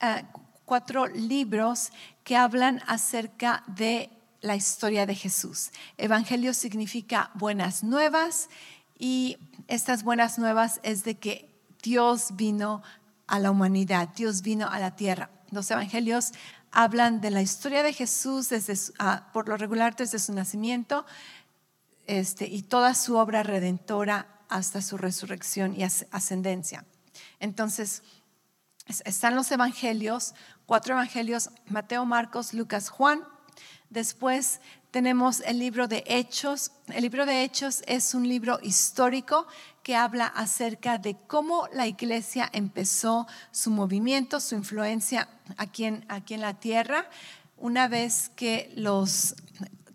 [0.00, 0.24] eh,
[0.64, 1.90] cuatro libros
[2.24, 5.70] que hablan acerca de la historia de Jesús.
[5.96, 8.48] Evangelio significa buenas nuevas
[8.98, 11.48] y estas buenas nuevas es de que
[11.82, 12.82] Dios vino
[13.26, 15.30] a la humanidad, Dios vino a la tierra.
[15.50, 16.32] Los evangelios
[16.72, 21.04] hablan de la historia de Jesús desde ah, por lo regular desde su nacimiento
[22.06, 26.84] este, y toda su obra redentora hasta su resurrección y ascendencia.
[27.38, 28.02] Entonces,
[29.04, 30.34] están los evangelios,
[30.66, 33.22] cuatro evangelios, Mateo, Marcos, Lucas, Juan.
[33.90, 36.72] Después tenemos el libro de Hechos.
[36.88, 39.46] El libro de Hechos es un libro histórico
[39.82, 46.34] que habla acerca de cómo la iglesia empezó su movimiento, su influencia aquí en, aquí
[46.34, 47.08] en la tierra,
[47.56, 49.34] una vez que los,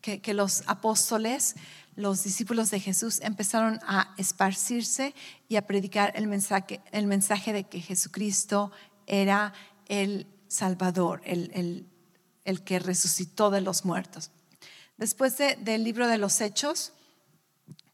[0.02, 1.56] que, los apóstoles,
[1.95, 5.13] los discípulos de Jesús empezaron a esparcirse
[5.50, 8.71] y a predicar el mensaje, el mensaje de que Jesucristo
[9.06, 9.54] era
[9.88, 11.86] el Salvador, el,
[12.45, 14.32] el, que resucitó de los muertos.
[14.97, 16.93] Después del libro de los Hechos,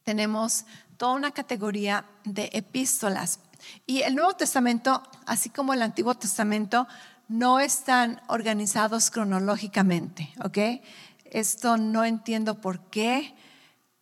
[0.04, 0.66] tenemos
[0.98, 3.40] toda una categoría de epístolas.
[3.86, 6.88] Y el Nuevo Testamento, así como el Antiguo Testamento,
[7.28, 10.82] no están organizados cronológicamente, ¿ok?
[11.26, 13.36] Esto no entiendo por qué,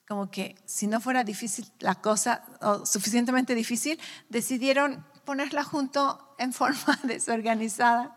[0.07, 3.99] como que si no fuera difícil la cosa, o suficientemente difícil,
[4.29, 8.15] decidieron ponerla junto en forma desorganizada.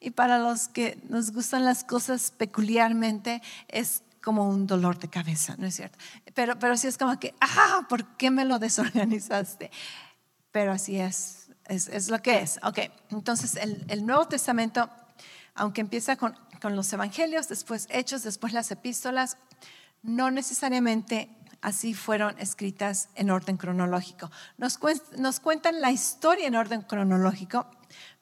[0.00, 5.56] Y para los que nos gustan las cosas peculiarmente, es como un dolor de cabeza,
[5.58, 5.98] ¿no es cierto?
[6.34, 9.70] Pero, pero sí es como que, ah, ¿por qué me lo desorganizaste?
[10.52, 12.58] Pero así es, es, lo que es.
[12.62, 12.78] Ok,
[13.10, 14.90] entonces el, el Nuevo Testamento,
[15.54, 19.36] aunque empieza con, con, los evangelios, después hechos, después las epístolas,
[20.02, 21.30] no necesariamente
[21.60, 24.30] así fueron escritas en orden cronológico.
[24.58, 24.78] Nos,
[25.18, 27.66] nos cuentan la historia en orden cronológico,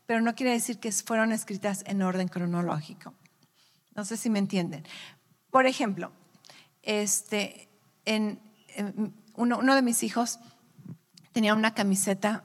[0.06, 3.14] pero no quiere decir que fueron escritas en orden cronológico.
[3.94, 4.84] No sé si me entienden.
[5.50, 6.12] Por ejemplo,
[6.82, 7.68] este,
[8.04, 8.40] en,
[9.34, 10.38] uno, de mis hijos
[11.32, 12.44] tenía una camiseta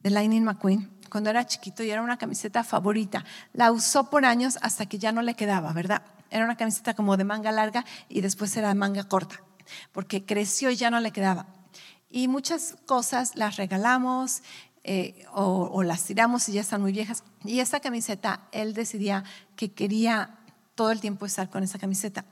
[0.00, 3.24] de Lightning McQueen cuando era chiquito y era una camiseta favorita.
[3.52, 6.02] La usó por años hasta que ya no le quedaba, ¿verdad?
[6.30, 9.42] Era una camiseta como de manga larga y después era de manga corta,
[9.92, 11.46] porque creció y ya no le quedaba.
[12.10, 14.42] Y muchas cosas las regalamos,
[14.86, 17.24] eh, o, las tiramos y ya están muy viejas.
[17.42, 19.24] Y esa camiseta, él decidía
[19.56, 20.38] que quería
[20.74, 22.24] todo el tiempo estar con esa camiseta.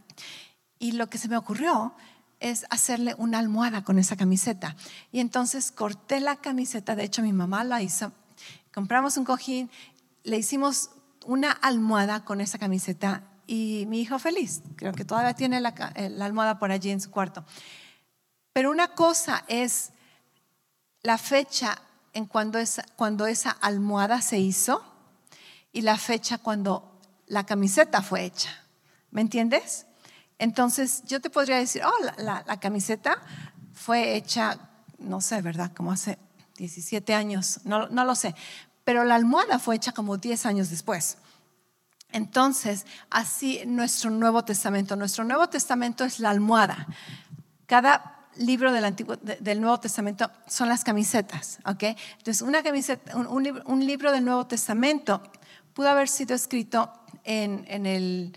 [0.78, 1.94] Y lo que se me ocurrió
[2.40, 4.76] es hacerle una almohada con esa camiseta.
[5.12, 8.12] Y entonces corté la camiseta, de hecho mi mamá la hizo,
[8.74, 9.70] compramos un cojín,
[10.24, 10.90] le hicimos
[11.24, 16.16] una almohada con esa camiseta y mi hijo feliz, creo que todavía tiene la, eh,
[16.20, 17.44] almohada por allí en su cuarto.
[18.52, 19.90] Pero una cosa es
[21.02, 21.80] la fecha
[22.12, 24.84] en cuando esa, cuando esa almohada se hizo
[25.72, 26.91] y la fecha cuando
[27.32, 28.50] la camiseta fue hecha.
[29.10, 29.86] ¿Me entiendes?
[30.38, 33.22] Entonces yo te podría decir, oh, la, camiseta
[33.72, 34.58] fue hecha,
[34.98, 35.72] no sé, ¿verdad?
[35.74, 36.18] Como hace
[36.58, 38.34] 17 años, no, no lo sé,
[38.84, 41.16] pero la almohada fue hecha como 10 años después.
[42.10, 46.86] Entonces, así nuestro Nuevo Testamento, nuestro Nuevo Testamento es la almohada.
[47.64, 51.82] Cada libro del, Antiguo, del Nuevo Testamento son las camisetas, ¿ok?
[52.18, 55.22] Entonces, una camiseta, un, libro del Nuevo Testamento
[55.72, 56.92] pudo haber sido escrito
[57.24, 58.36] en, en, el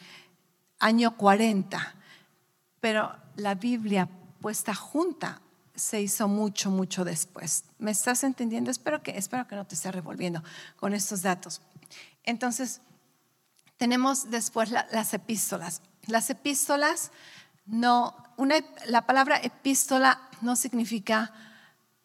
[0.79, 1.95] año 40,
[2.79, 4.09] pero la Biblia
[4.41, 5.41] puesta junta
[5.75, 7.65] se hizo mucho, mucho después.
[7.79, 8.71] ¿Me estás entendiendo?
[8.71, 10.43] Espero que, espero que no te esté revolviendo
[10.77, 11.61] con estos datos.
[12.23, 12.81] Entonces,
[13.77, 15.81] tenemos después las epístolas.
[16.07, 17.11] Las epístolas
[17.65, 18.15] no,
[18.87, 21.33] la palabra epístola no significa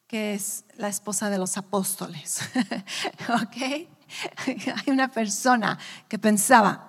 [0.07, 2.41] que es la esposa de los apóstoles.
[3.43, 3.89] ¿Ok?
[4.47, 6.89] Hay una persona que pensaba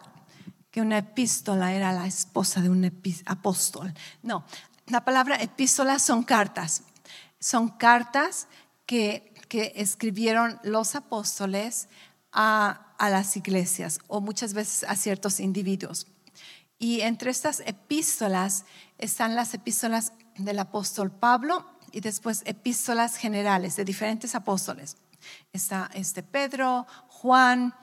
[0.71, 2.91] que una epístola era la esposa de un
[3.25, 3.93] apóstol.
[4.23, 4.45] No,
[4.87, 6.83] la palabra epístola son cartas.
[7.39, 8.47] Son cartas
[8.85, 9.29] que,
[9.75, 11.89] escribieron los apóstoles
[12.31, 16.07] a, a las iglesias o muchas veces a ciertos individuos.
[16.79, 18.63] Y entre estas epístolas
[18.97, 24.95] están las epístolas del apóstol Pablo y después epístolas generales de diferentes apóstoles.
[25.53, 26.87] Está este Pedro,
[27.21, 27.75] Juan,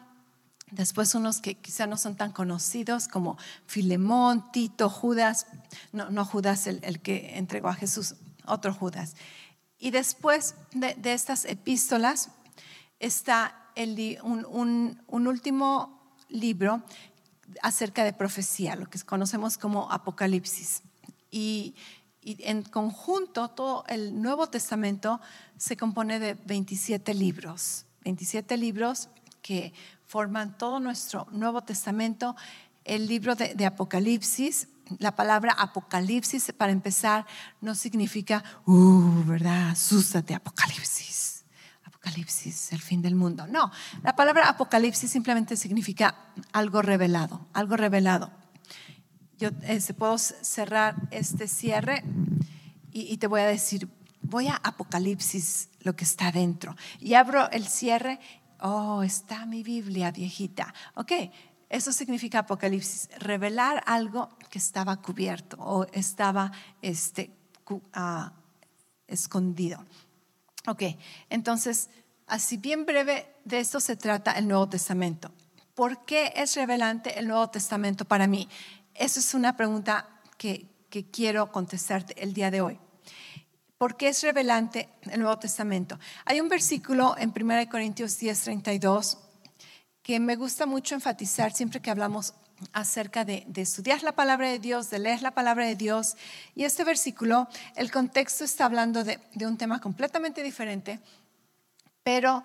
[0.73, 5.47] después unos que quizá no son tan conocidos como Filemón, Tito, Judas,
[5.93, 9.15] no, Judas el, que entregó a Jesús, otro Judas.
[9.79, 12.31] Y después de, estas epístolas
[12.99, 13.55] está
[14.25, 16.83] un, un último libro
[17.63, 20.83] acerca de profecía, lo que conocemos como Apocalipsis.
[21.31, 21.77] Y,
[22.23, 25.21] en conjunto, todo el Nuevo Testamento
[25.57, 29.09] se compone de 27 libros, 27 libros
[29.43, 29.73] que
[30.07, 32.37] forman todo nuestro Nuevo Testamento.
[32.85, 37.27] El libro de, Apocalipsis, la palabra Apocalipsis, para empezar,
[37.61, 39.71] no significa, uh, ¿verdad?
[39.71, 41.29] Asústate, Apocalipsis
[42.09, 43.47] Apocalipsis, el fin del mundo.
[43.47, 43.71] No,
[44.03, 46.15] la palabra Apocalipsis simplemente significa
[46.53, 48.31] algo revelado, algo revelado.
[49.39, 52.05] Yo eh, puedo cerrar este cierre
[52.93, 53.89] y, te voy a decir,
[54.23, 56.77] voy a Apocalipsis, lo que está dentro.
[56.99, 58.21] Y abro el cierre,
[58.61, 60.73] oh, está mi Biblia viejita.
[60.95, 61.13] Ok,
[61.69, 67.31] eso significa Apocalipsis, revelar algo que estaba cubierto o estaba este,
[67.93, 68.33] ah,
[69.07, 69.85] escondido.
[70.67, 70.83] Ok,
[71.31, 71.91] entonces,
[72.27, 75.31] así bien breve, de esto se trata el Nuevo Testamento.
[75.75, 78.49] ¿Por qué es revelante el Nuevo Testamento para mí?
[78.95, 80.67] Esa es una pregunta que,
[81.13, 82.81] quiero contestarte el día de hoy.
[83.79, 86.01] ¿Por qué es revelante el Nuevo Testamento?
[86.25, 89.19] Hay un versículo en 1 Corintios 10, 32
[90.03, 92.35] que me gusta mucho enfatizar siempre que hablamos
[92.73, 96.17] acerca de, estudiar la palabra de Dios, de leer la palabra de Dios.
[96.57, 100.99] Y este versículo, el contexto está hablando de, un tema completamente diferente,
[102.03, 102.43] pero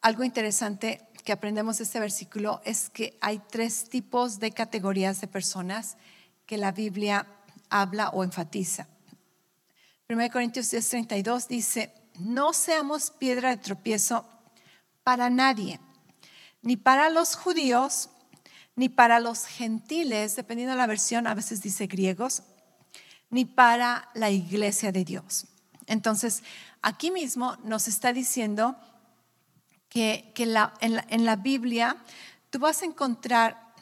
[0.00, 5.26] algo interesante que aprendemos de este versículo es que hay tres tipos de categorías de
[5.26, 5.96] personas
[6.46, 7.26] que la Biblia
[7.68, 8.86] habla o enfatiza.
[10.12, 14.26] 1 Corintios 10:32 dice, no seamos piedra de tropiezo
[15.02, 15.80] para nadie,
[16.60, 18.10] ni para los judíos,
[18.76, 22.42] ni para los gentiles, dependiendo de la versión, a veces dice griegos,
[23.30, 25.46] ni para la iglesia de Dios.
[25.86, 26.42] Entonces,
[26.82, 28.76] aquí mismo nos está diciendo
[29.88, 31.96] que, en, la, Biblia
[32.50, 33.72] tú vas a encontrar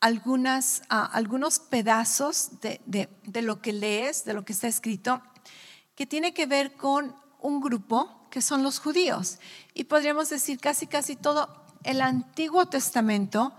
[0.00, 5.22] algunas, ah, algunos pedazos de lo que lees, de lo que está escrito,
[5.96, 9.38] que tiene que ver con un grupo que son los judíos.
[9.74, 13.54] Y podríamos decir casi, casi todo el Antiguo Testamento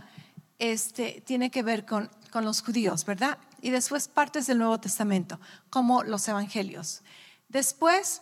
[0.59, 3.37] este, tiene que ver con, con los judíos, ¿verdad?
[3.61, 7.01] Y después partes del Nuevo Testamento, como los evangelios.
[7.49, 8.21] Después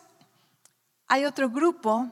[1.08, 2.12] hay otro grupo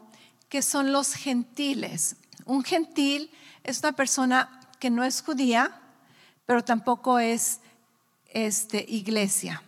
[0.49, 2.17] que son los gentiles.
[2.45, 3.31] Un gentil
[3.63, 5.79] es una persona que no es judía,
[6.45, 7.59] pero tampoco es
[8.27, 9.63] este, iglesia.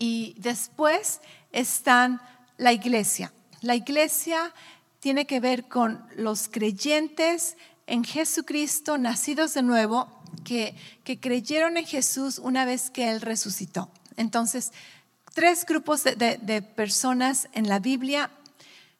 [0.00, 1.20] Y después
[1.52, 2.20] están
[2.56, 3.32] la iglesia.
[3.60, 4.52] La iglesia
[4.98, 10.08] tiene que ver con los creyentes en Jesucristo, nacidos de nuevo,
[10.44, 10.74] que,
[11.20, 13.90] creyeron en Jesús una vez que Él resucitó.
[14.16, 14.72] Entonces,
[15.34, 18.30] tres grupos de, personas en la Biblia,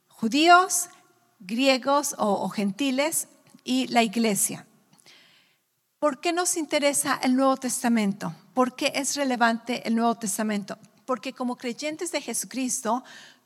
[0.09, 0.91] judíos,
[1.39, 3.29] griegos o, gentiles
[3.65, 4.67] y la iglesia.
[5.99, 8.35] ¿Por qué nos interesa el Nuevo Testamento?
[8.53, 10.79] ¿Por qué es relevante el Nuevo Testamento?
[11.11, 13.03] Porque como creyentes de Jesucristo,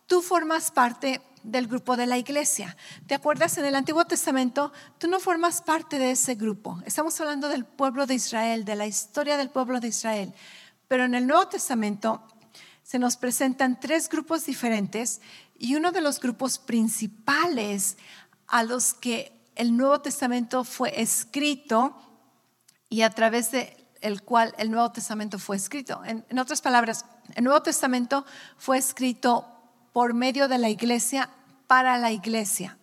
[0.06, 2.76] tú formas parte del grupo de la iglesia.
[3.06, 3.56] ¿Te acuerdas?
[3.56, 6.82] En el Antiguo Testamento, tú no formas parte de ese grupo.
[6.84, 10.34] Estamos hablando del pueblo de Israel, de la historia del pueblo de Israel.
[10.88, 12.22] Pero en el Nuevo Testamento
[12.82, 15.22] se nos presentan tres grupos diferentes
[15.58, 17.96] y uno de los grupos principales
[18.46, 21.96] a los que el Nuevo Testamento fue escrito
[22.90, 26.02] y a través de el cual el Nuevo Testamento fue escrito.
[26.04, 28.26] En, otras palabras, el Nuevo Testamento
[28.58, 29.46] fue escrito
[29.94, 31.30] por medio de la iglesia
[31.66, 32.76] para la iglesia.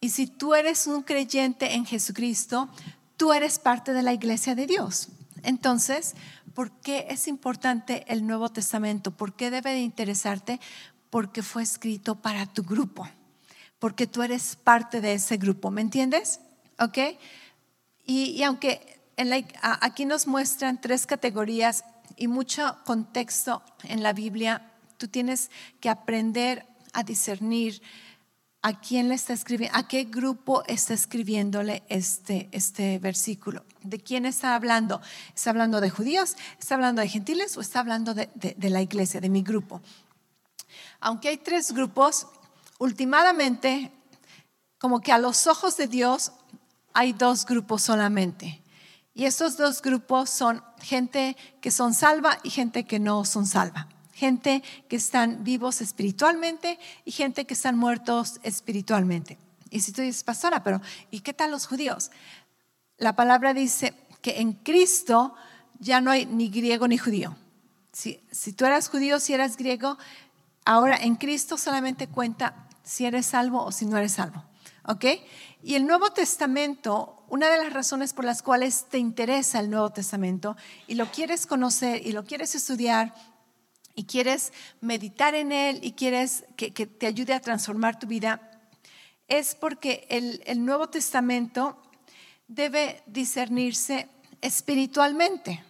[0.00, 2.68] Y si tú eres un creyente en Jesucristo,
[3.16, 5.08] tú eres parte de la iglesia de Dios.
[5.42, 6.14] Entonces,
[6.54, 9.10] ¿por qué es importante el Nuevo Testamento?
[9.10, 10.60] ¿Por qué debe de interesarte?
[11.10, 13.08] Porque fue escrito para tu grupo,
[13.80, 16.38] porque tú eres parte de ese grupo, ¿me entiendes?
[16.78, 16.98] ¿Ok?
[18.06, 18.99] Y, aunque
[19.62, 21.84] aquí nos muestran tres categorías
[22.16, 27.80] y mucho contexto en la Biblia, Tú tienes que aprender a discernir
[28.60, 33.64] a quién le está escribiendo, a qué grupo está escribiéndole este, este versículo.
[33.82, 35.00] ¿De quién está hablando?
[35.34, 36.36] ¿Está hablando de judíos?
[36.58, 37.56] ¿Está hablando de gentiles?
[37.56, 39.80] ¿O está hablando de, de la iglesia, de mi grupo?
[41.00, 42.26] Aunque hay tres grupos,
[42.78, 43.90] últimamente,
[44.76, 46.32] como que a los ojos de Dios
[46.92, 48.59] hay dos grupos solamente.
[49.20, 53.86] Y esos dos grupos son gente que son salva y gente que no son salva
[54.14, 59.36] gente que están vivos espiritualmente y gente que están muertos espiritualmente.
[59.68, 60.80] Y si tú dices, pastora, pero
[61.10, 62.10] ¿y qué tal los judíos?
[62.96, 65.34] La palabra dice que en Cristo
[65.78, 67.36] ya no hay ni griego ni judío.
[67.92, 69.98] Si, si tú eras judío, si eras griego,
[70.64, 74.44] ahora en Cristo solamente cuenta si eres salvo o si no eres salvo.
[74.86, 75.04] ¿Ok?
[75.62, 79.90] Y el Nuevo Testamento, una de las razones por las cuales te interesa el Nuevo
[79.90, 83.14] Testamento y lo quieres conocer y lo quieres estudiar
[83.94, 88.60] y quieres meditar en Él y quieres que, te ayude a transformar tu vida,
[89.28, 91.80] es porque el, el Nuevo Testamento
[92.48, 94.08] debe discernirse
[94.40, 95.62] espiritualmente.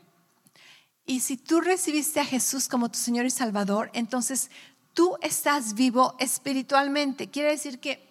[1.05, 4.51] Y si tú recibiste a Jesús como tu Señor y Salvador, entonces
[4.95, 7.29] tú estás vivo espiritualmente.
[7.29, 8.09] Quiere decir que,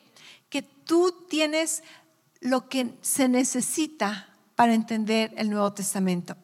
[0.49, 1.83] que tú tienes
[2.41, 6.35] lo que se necesita para entender el Nuevo Testamento.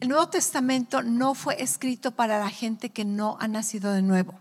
[0.00, 4.38] El Nuevo Testamento no fue escrito para la gente que no ha nacido de nuevo.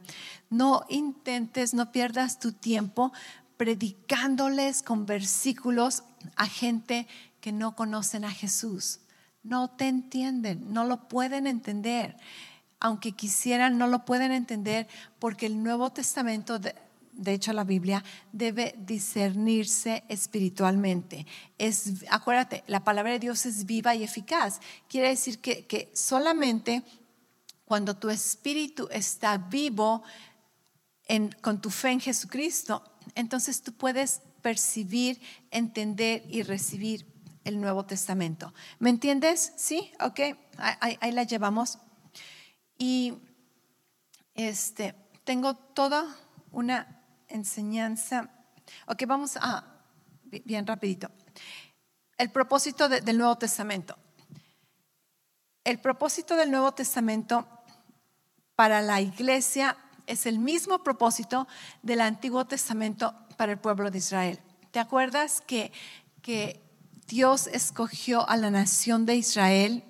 [0.50, 3.14] No intentes, no pierdas tu tiempo
[3.58, 6.04] predicándoles con versículos
[6.36, 7.08] a gente
[7.40, 9.00] que no conocen a Jesús.
[9.44, 12.18] No te entienden, no lo pueden entender.
[12.80, 14.88] Aunque quisieran, no lo pueden entender
[15.20, 16.60] porque el Nuevo Testamento
[17.16, 21.26] de hecho la Biblia, debe discernirse espiritualmente.
[21.58, 24.60] Es, acuérdate, la palabra de Dios es viva y eficaz.
[24.88, 26.84] Quiere decir que, que solamente
[27.66, 30.04] cuando tu espíritu está vivo
[31.08, 32.84] en, con tu fe en Jesucristo,
[33.16, 35.22] entonces tú puedes percibir,
[35.52, 37.06] entender y recibir
[37.44, 38.54] el Nuevo Testamento.
[38.80, 39.54] ¿Me entiendes?
[39.58, 40.20] Sí, ok,
[40.58, 41.80] ahí, ahí la llevamos.
[42.78, 43.14] Y
[44.34, 46.16] este, tengo toda
[46.52, 47.03] una
[47.34, 48.30] enseñanza.
[48.88, 49.66] Ok, vamos a,
[50.46, 51.10] bien rapidito.
[52.18, 53.98] El propósito del Nuevo Testamento.
[55.64, 57.48] El propósito del Nuevo Testamento
[58.56, 61.48] para la iglesia es el mismo propósito
[61.82, 64.40] del Antiguo Testamento para el pueblo de Israel.
[64.72, 65.72] ¿Te acuerdas que,
[66.22, 66.62] que
[67.08, 69.84] Dios escogió a la nación de Israel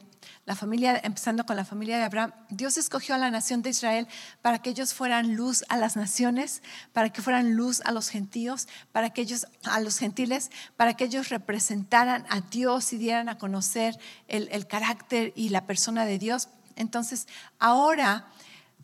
[0.46, 4.08] la familia, empezando con la familia de Abraham, Dios escogió a la nación de Israel
[4.42, 8.68] para que ellos fueran luz a las naciones, para que fueran luz a los gentíos,
[8.92, 13.38] para que ellos, a los gentiles, para que ellos representaran a Dios y dieran a
[13.38, 16.50] conocer el, el carácter y la persona de Dios.
[16.76, 17.28] Entonces,
[17.58, 18.28] ahora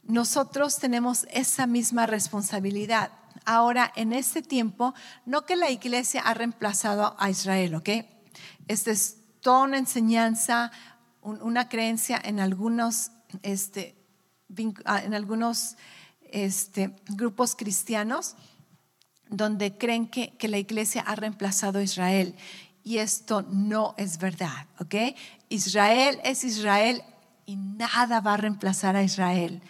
[0.04, 3.12] nosotros tenemos esa misma responsabilidad.
[3.44, 4.94] Ahora, en este tiempo,
[5.26, 7.90] no que la iglesia ha reemplazado a Israel, ¿ok?
[8.68, 10.72] Esta es toda una enseñanza
[11.22, 13.12] una creencia en algunos,
[13.44, 13.96] este,
[14.86, 15.76] ah, en algunos
[16.32, 18.36] este, grupos cristianos
[19.28, 22.36] donde creen que, que, la iglesia ha reemplazado a Israel.
[22.84, 25.16] Y esto no es verdad, ¿ok?
[25.50, 27.04] Israel es Israel
[27.46, 29.62] y nada va a reemplazar a Israel.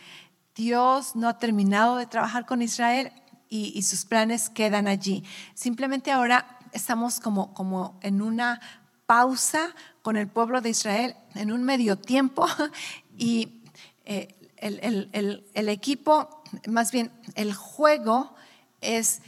[0.55, 3.11] Dios no ha terminado de trabajar con Israel
[3.49, 5.23] y, sus planes quedan allí.
[5.55, 8.61] Simplemente ahora estamos como, como en una
[9.05, 12.47] pausa con el pueblo de Israel, en un medio tiempo,
[13.17, 13.61] y
[14.05, 18.35] eh, el, equipo, más bien el juego
[18.81, 19.21] es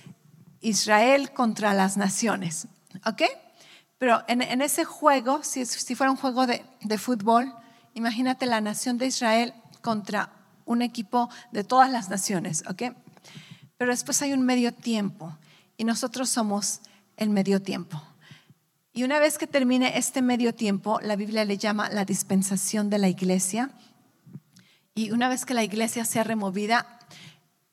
[0.61, 2.67] Israel contra las naciones,
[3.05, 3.23] ¿ok?
[3.97, 7.53] Pero en, ese juego, si, si, fuera un juego de, de fútbol,
[7.93, 10.33] imagínate la nación de Israel contra
[10.65, 12.95] un equipo de todas las naciones, ¿ok?
[13.77, 15.37] Pero después hay un medio tiempo
[15.77, 16.81] y nosotros somos
[17.17, 18.01] el medio tiempo.
[18.93, 22.97] Y una vez que termine este medio tiempo, la Biblia le llama la dispensación de
[22.97, 23.71] la iglesia.
[24.93, 26.99] Y una vez que la iglesia sea removida,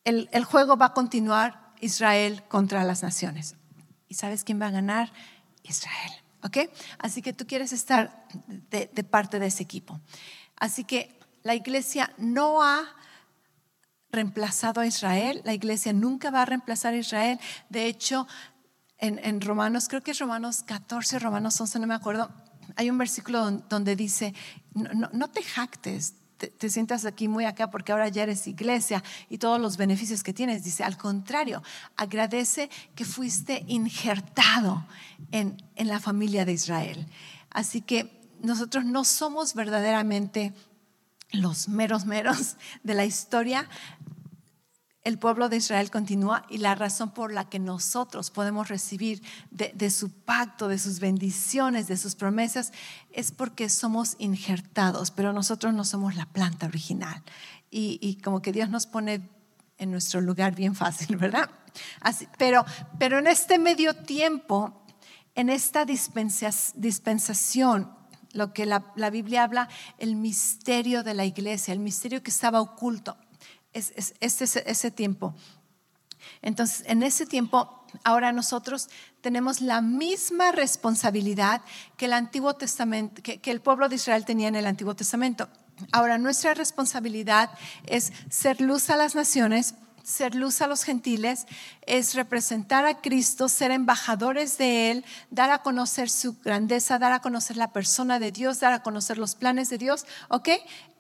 [0.04, 3.56] el, juego va a continuar Israel contra las naciones.
[4.08, 5.12] ¿Y sabes quién va a ganar?
[5.64, 6.12] Israel.
[6.42, 6.58] ¿Ok?
[6.98, 8.24] Así que tú quieres estar
[8.70, 10.00] de, parte de ese equipo.
[10.56, 12.84] Así que la iglesia no ha
[14.10, 17.38] reemplazado a Israel, la iglesia nunca va a reemplazar a Israel.
[17.68, 18.26] De hecho,
[18.98, 22.30] en, Romanos, creo que es Romanos 14, Romanos 11, no me acuerdo,
[22.76, 24.34] hay un versículo donde dice,
[24.74, 29.60] no, te jactes, te, sientas aquí muy acá porque ahora ya eres iglesia y todos
[29.60, 30.64] los beneficios que tienes.
[30.64, 31.62] Dice, al contrario,
[31.96, 34.86] agradece que fuiste injertado
[35.32, 37.06] en, en la familia de Israel.
[37.50, 40.52] Así que nosotros no somos verdaderamente
[41.32, 43.68] los meros meros de la historia,
[45.08, 49.90] el pueblo de Israel continúa y la razón por la que nosotros podemos recibir de,
[49.90, 52.72] su pacto, de sus bendiciones, de sus promesas,
[53.10, 57.22] es porque somos injertados, pero nosotros no somos la planta original.
[57.70, 59.28] Y, como que Dios nos pone
[59.78, 61.50] en nuestro lugar bien fácil, ¿verdad?
[62.36, 62.64] Pero,
[62.98, 64.82] pero en este medio tiempo,
[65.34, 67.92] en esta dispensación,
[68.32, 73.16] lo que la Biblia habla, el misterio de la iglesia, el misterio que estaba oculto
[73.78, 75.34] es, ese tiempo.
[76.42, 78.88] Entonces, en ese tiempo, ahora nosotros
[79.20, 81.62] tenemos la misma responsabilidad
[81.96, 85.48] que el Antiguo Testamento, que, el pueblo de Israel tenía en el Antiguo Testamento.
[85.92, 87.50] Ahora, nuestra responsabilidad
[87.86, 91.46] es ser luz a las naciones, ser luz a los gentiles,
[91.82, 97.20] es representar a Cristo, ser embajadores de Él, dar a conocer su grandeza, dar a
[97.20, 100.48] conocer la persona de Dios, dar a conocer los planes de Dios, ¿ok?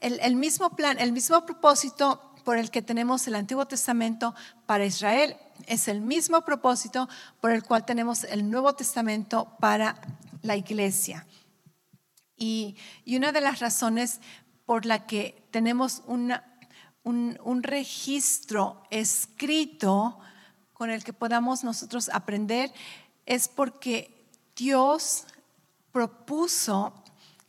[0.00, 4.34] el mismo plan, el mismo propósito por el que tenemos el Antiguo Testamento
[4.64, 5.36] para Israel.
[5.66, 7.06] Es el mismo propósito
[7.42, 10.00] por el cual tenemos el Nuevo Testamento para
[10.40, 11.26] la iglesia.
[12.38, 14.20] Y, una de las razones
[14.64, 16.32] por la que tenemos un,
[17.04, 20.18] un registro escrito
[20.72, 22.72] con el que podamos nosotros aprender
[23.26, 24.26] es porque
[24.56, 25.26] Dios
[25.92, 26.94] propuso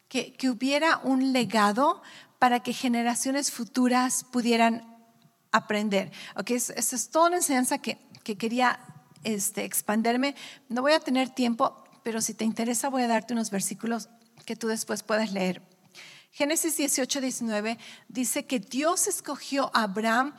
[0.10, 2.02] que, que, hubiera un legado
[2.38, 4.89] para que generaciones futuras pudieran
[5.52, 6.12] aprender.
[6.36, 8.80] Okay, esa es toda una enseñanza que, que quería
[9.24, 10.36] este, expanderme.
[10.68, 14.10] No voy a tener tiempo, pero si te interesa voy a darte unos versículos
[14.46, 15.62] que tú después puedes leer.
[16.32, 17.78] Génesis 18, 19
[18.08, 20.34] dice que Dios escogió a Abraham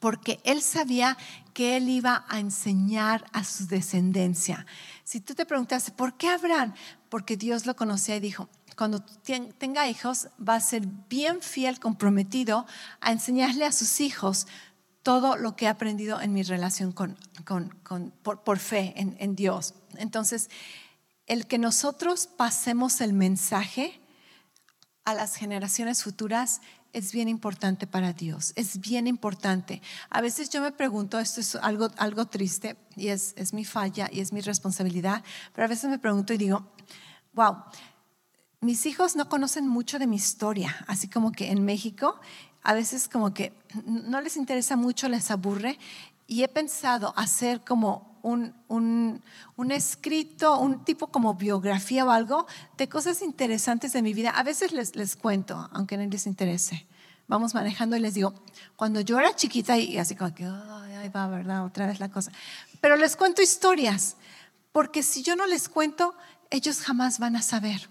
[0.00, 1.16] porque él sabía
[1.54, 4.66] que él iba a enseñar a su descendencia.
[5.04, 6.74] Si tú te preguntaste, ¿por qué Abraham?
[7.08, 9.00] Porque Dios lo conocía y dijo, cuando
[9.58, 12.66] tenga hijos, va a ser bien fiel, comprometido
[13.00, 14.46] a enseñarle a sus hijos
[15.02, 17.16] todo lo que he aprendido en mi relación con,
[18.22, 19.74] por, fe en, en Dios.
[19.96, 20.50] Entonces,
[21.26, 24.00] el que nosotros pasemos el mensaje
[25.04, 26.60] a las generaciones futuras
[26.92, 29.80] es bien importante para Dios, es bien importante.
[30.10, 34.08] A veces yo me pregunto, esto es algo, algo triste y es, es mi falla
[34.10, 35.22] y es mi responsabilidad,
[35.54, 36.72] pero a veces me pregunto y digo,
[37.34, 37.56] wow,
[38.66, 42.20] mis hijos no conocen mucho de mi historia, así como que en México
[42.62, 43.52] a veces como que
[43.84, 45.78] no les interesa mucho, les aburre
[46.26, 49.22] y he pensado hacer como un,
[49.70, 52.46] escrito, un tipo como biografía o algo
[52.76, 54.30] de cosas interesantes de mi vida.
[54.30, 56.88] A veces les, cuento, aunque no les interese.
[57.28, 58.34] Vamos manejando y les digo,
[58.74, 61.64] cuando yo era chiquita y así como que, ahí va, ¿verdad?
[61.64, 62.32] Otra vez la cosa.
[62.80, 64.16] Pero les cuento historias,
[64.72, 66.16] porque si yo no les cuento,
[66.50, 67.88] ellos jamás van a saber.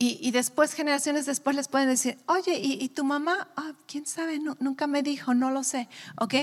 [0.00, 3.48] Y, después, generaciones después, les pueden decir, oye, ¿y, tu mamá?
[3.56, 4.38] Ah, ¿Quién sabe?
[4.38, 5.88] nunca me dijo, no lo sé.
[6.20, 6.34] ¿Ok?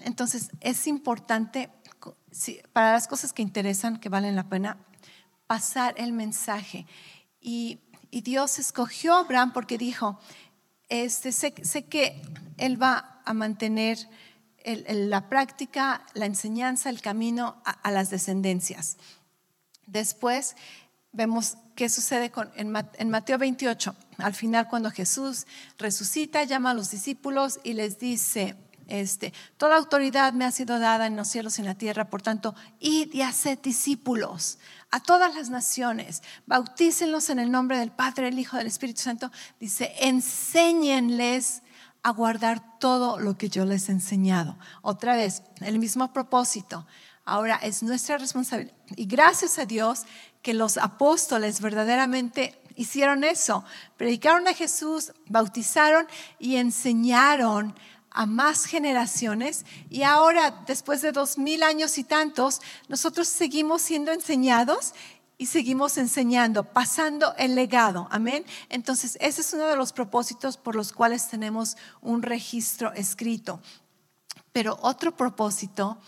[0.00, 1.68] Entonces, es importante,
[2.72, 4.78] para las cosas que interesan, que valen la pena,
[5.46, 6.86] pasar el mensaje.
[7.38, 10.18] Y, Dios escogió a Abraham porque dijo,
[10.88, 12.22] este, sé, que
[12.56, 13.98] él va a mantener
[14.64, 18.96] la práctica, la enseñanza, el camino a, a las descendencias.
[19.86, 20.56] Después
[21.12, 23.96] vemos qué sucede en, Mateo 28.
[24.18, 25.46] Al final, cuando Jesús
[25.78, 28.54] resucita, llama a los discípulos y les dice,
[28.86, 32.20] este, toda autoridad me ha sido dada en los cielos y en la tierra, por
[32.20, 34.58] tanto, id y haced discípulos
[34.90, 39.32] a todas las naciones, bautícenlos en el nombre del Padre, del Hijo, del Espíritu Santo.
[39.58, 41.62] Dice, enséñenles
[42.02, 44.58] a guardar todo lo que yo les he enseñado.
[44.82, 46.86] Otra vez, el mismo propósito.
[47.30, 48.74] Ahora es nuestra responsabilidad.
[48.96, 50.02] Y gracias a Dios
[50.42, 53.64] que los apóstoles verdaderamente hicieron eso.
[53.96, 56.08] Predicaron a Jesús, bautizaron
[56.40, 57.78] y enseñaron
[58.10, 64.10] a más generaciones y ahora, después de dos mil años y tantos, nosotros seguimos siendo
[64.10, 64.92] enseñados
[65.38, 68.08] y seguimos enseñando, pasando el legado.
[68.10, 68.44] Amén.
[68.70, 73.62] Entonces, ese es uno de los propósitos por los cuales tenemos un registro escrito.
[74.52, 75.98] Pero otro propósito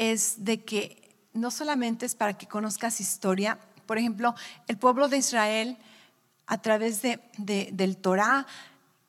[0.00, 4.34] es de que no solamente es para que conozcas historia, por ejemplo,
[4.66, 5.76] el pueblo de Israel
[6.46, 8.46] a través de, del Torah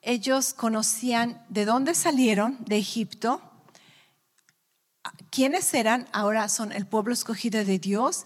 [0.02, 3.42] ellos conocían de dónde salieron, de Egipto,
[5.30, 8.26] quiénes eran, ahora son el pueblo escogido de Dios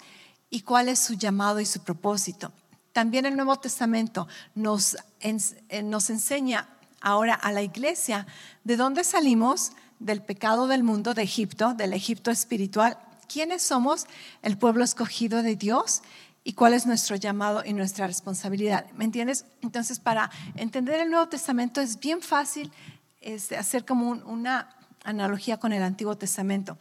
[0.49, 2.51] y cuál es su llamado y su propósito.
[2.93, 6.67] También el Nuevo Testamento nos, eh, nos enseña
[6.99, 8.25] ahora a la iglesia
[8.63, 14.05] de dónde salimos del pecado del mundo de Egipto, del Egipto espiritual, quiénes somos
[14.41, 16.01] el pueblo escogido de Dios
[16.43, 18.85] y cuál es nuestro llamado y nuestra responsabilidad.
[18.93, 19.45] ¿Me entiendes?
[19.61, 22.71] Entonces, para entender el Nuevo Testamento es bien fácil
[23.19, 24.69] este, hacer como una
[25.03, 26.77] analogía con el Antiguo Testamento.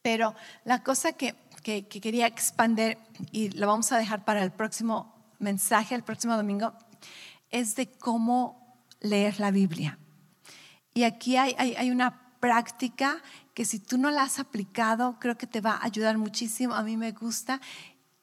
[0.00, 2.98] Pero la cosa que, que, quería expandir,
[3.30, 6.72] y lo vamos a dejar para el próximo mensaje, el próximo domingo,
[7.50, 9.98] es de cómo leer la Biblia.
[10.94, 13.22] Y aquí hay, una práctica
[13.54, 16.74] que si tú no la has aplicado, creo que te va a ayudar muchísimo.
[16.74, 17.60] A mí me gusta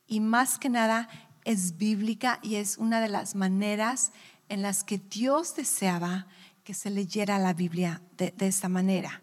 [0.08, 1.10] y más que nada
[1.46, 4.12] es bíblica y es una de las maneras
[4.50, 6.28] en las que Dios deseaba
[6.64, 9.22] que se leyera la Biblia de, esta manera.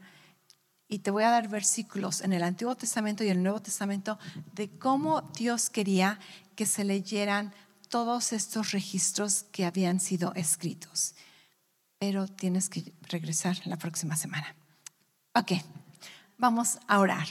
[0.89, 4.19] Y te voy a dar versículos en el Antiguo Testamento y el Nuevo Testamento
[4.55, 6.19] de cómo Dios quería
[6.55, 7.53] que se leyeran
[7.89, 11.15] todos estos registros que habían sido escritos.
[11.99, 14.55] Pero tienes que regresar la próxima semana.
[15.35, 15.53] Ok,
[16.39, 17.29] vamos a orar.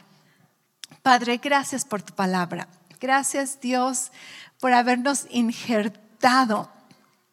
[1.02, 2.68] Padre, gracias por tu palabra.
[3.00, 4.12] Gracias Dios
[4.60, 6.72] por habernos injertado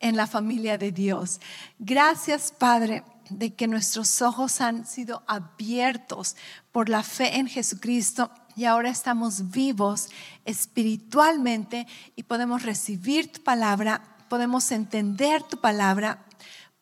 [0.01, 1.41] en la familia de Dios.
[1.79, 6.37] Gracias Padre de que nuestros ojos han sido abiertos
[6.71, 10.09] por la fe en Jesucristo y ahora estamos vivos
[10.45, 16.25] espiritualmente y podemos recibir tu palabra, podemos entender tu palabra,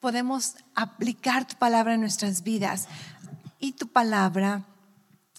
[0.01, 2.89] podemos aplicar tu palabra en nuestras vidas.
[3.59, 4.65] Y tu palabra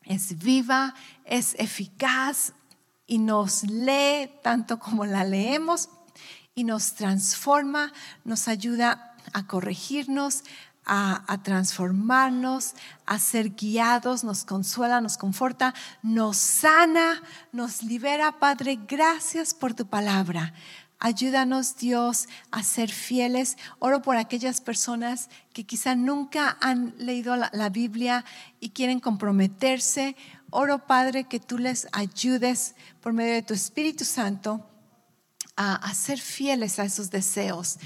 [0.05, 0.93] es viva,
[1.26, 2.53] es eficaz,
[3.12, 5.89] y nos lee tanto como la leemos
[6.55, 7.91] y nos transforma,
[8.24, 10.45] nos ayuda a corregirnos,
[10.86, 12.74] a, transformarnos,
[13.05, 18.39] a ser guiados, nos consuela, nos conforta, nos sana, nos libera.
[18.39, 20.53] Padre, gracias por tu palabra.
[21.03, 23.57] Ayúdanos, Dios, a ser fieles.
[23.79, 28.23] Oro por aquellas personas que quizá nunca han leído la Biblia
[28.59, 30.15] y quieren comprometerse.
[30.51, 34.63] Oro, Padre, que tú les ayudes por medio de tu Espíritu Santo
[35.55, 37.79] a, ser fieles a esos deseos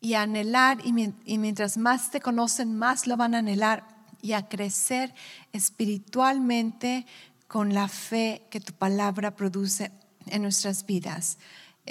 [0.00, 3.86] y a anhelar, y, mientras más te conocen, más lo van a anhelar
[4.22, 5.14] y a crecer
[5.52, 7.06] espiritualmente
[7.46, 9.92] con la fe que tu palabra produce
[10.26, 11.38] en nuestras vidas.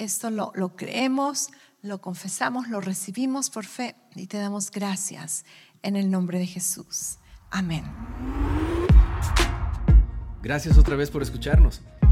[0.00, 1.50] Esto lo, creemos,
[1.82, 5.44] lo confesamos, lo recibimos por fe y te damos gracias
[5.82, 7.18] en el nombre de Jesús.
[7.50, 7.84] Amén.
[10.40, 11.82] Gracias otra vez por escucharnos.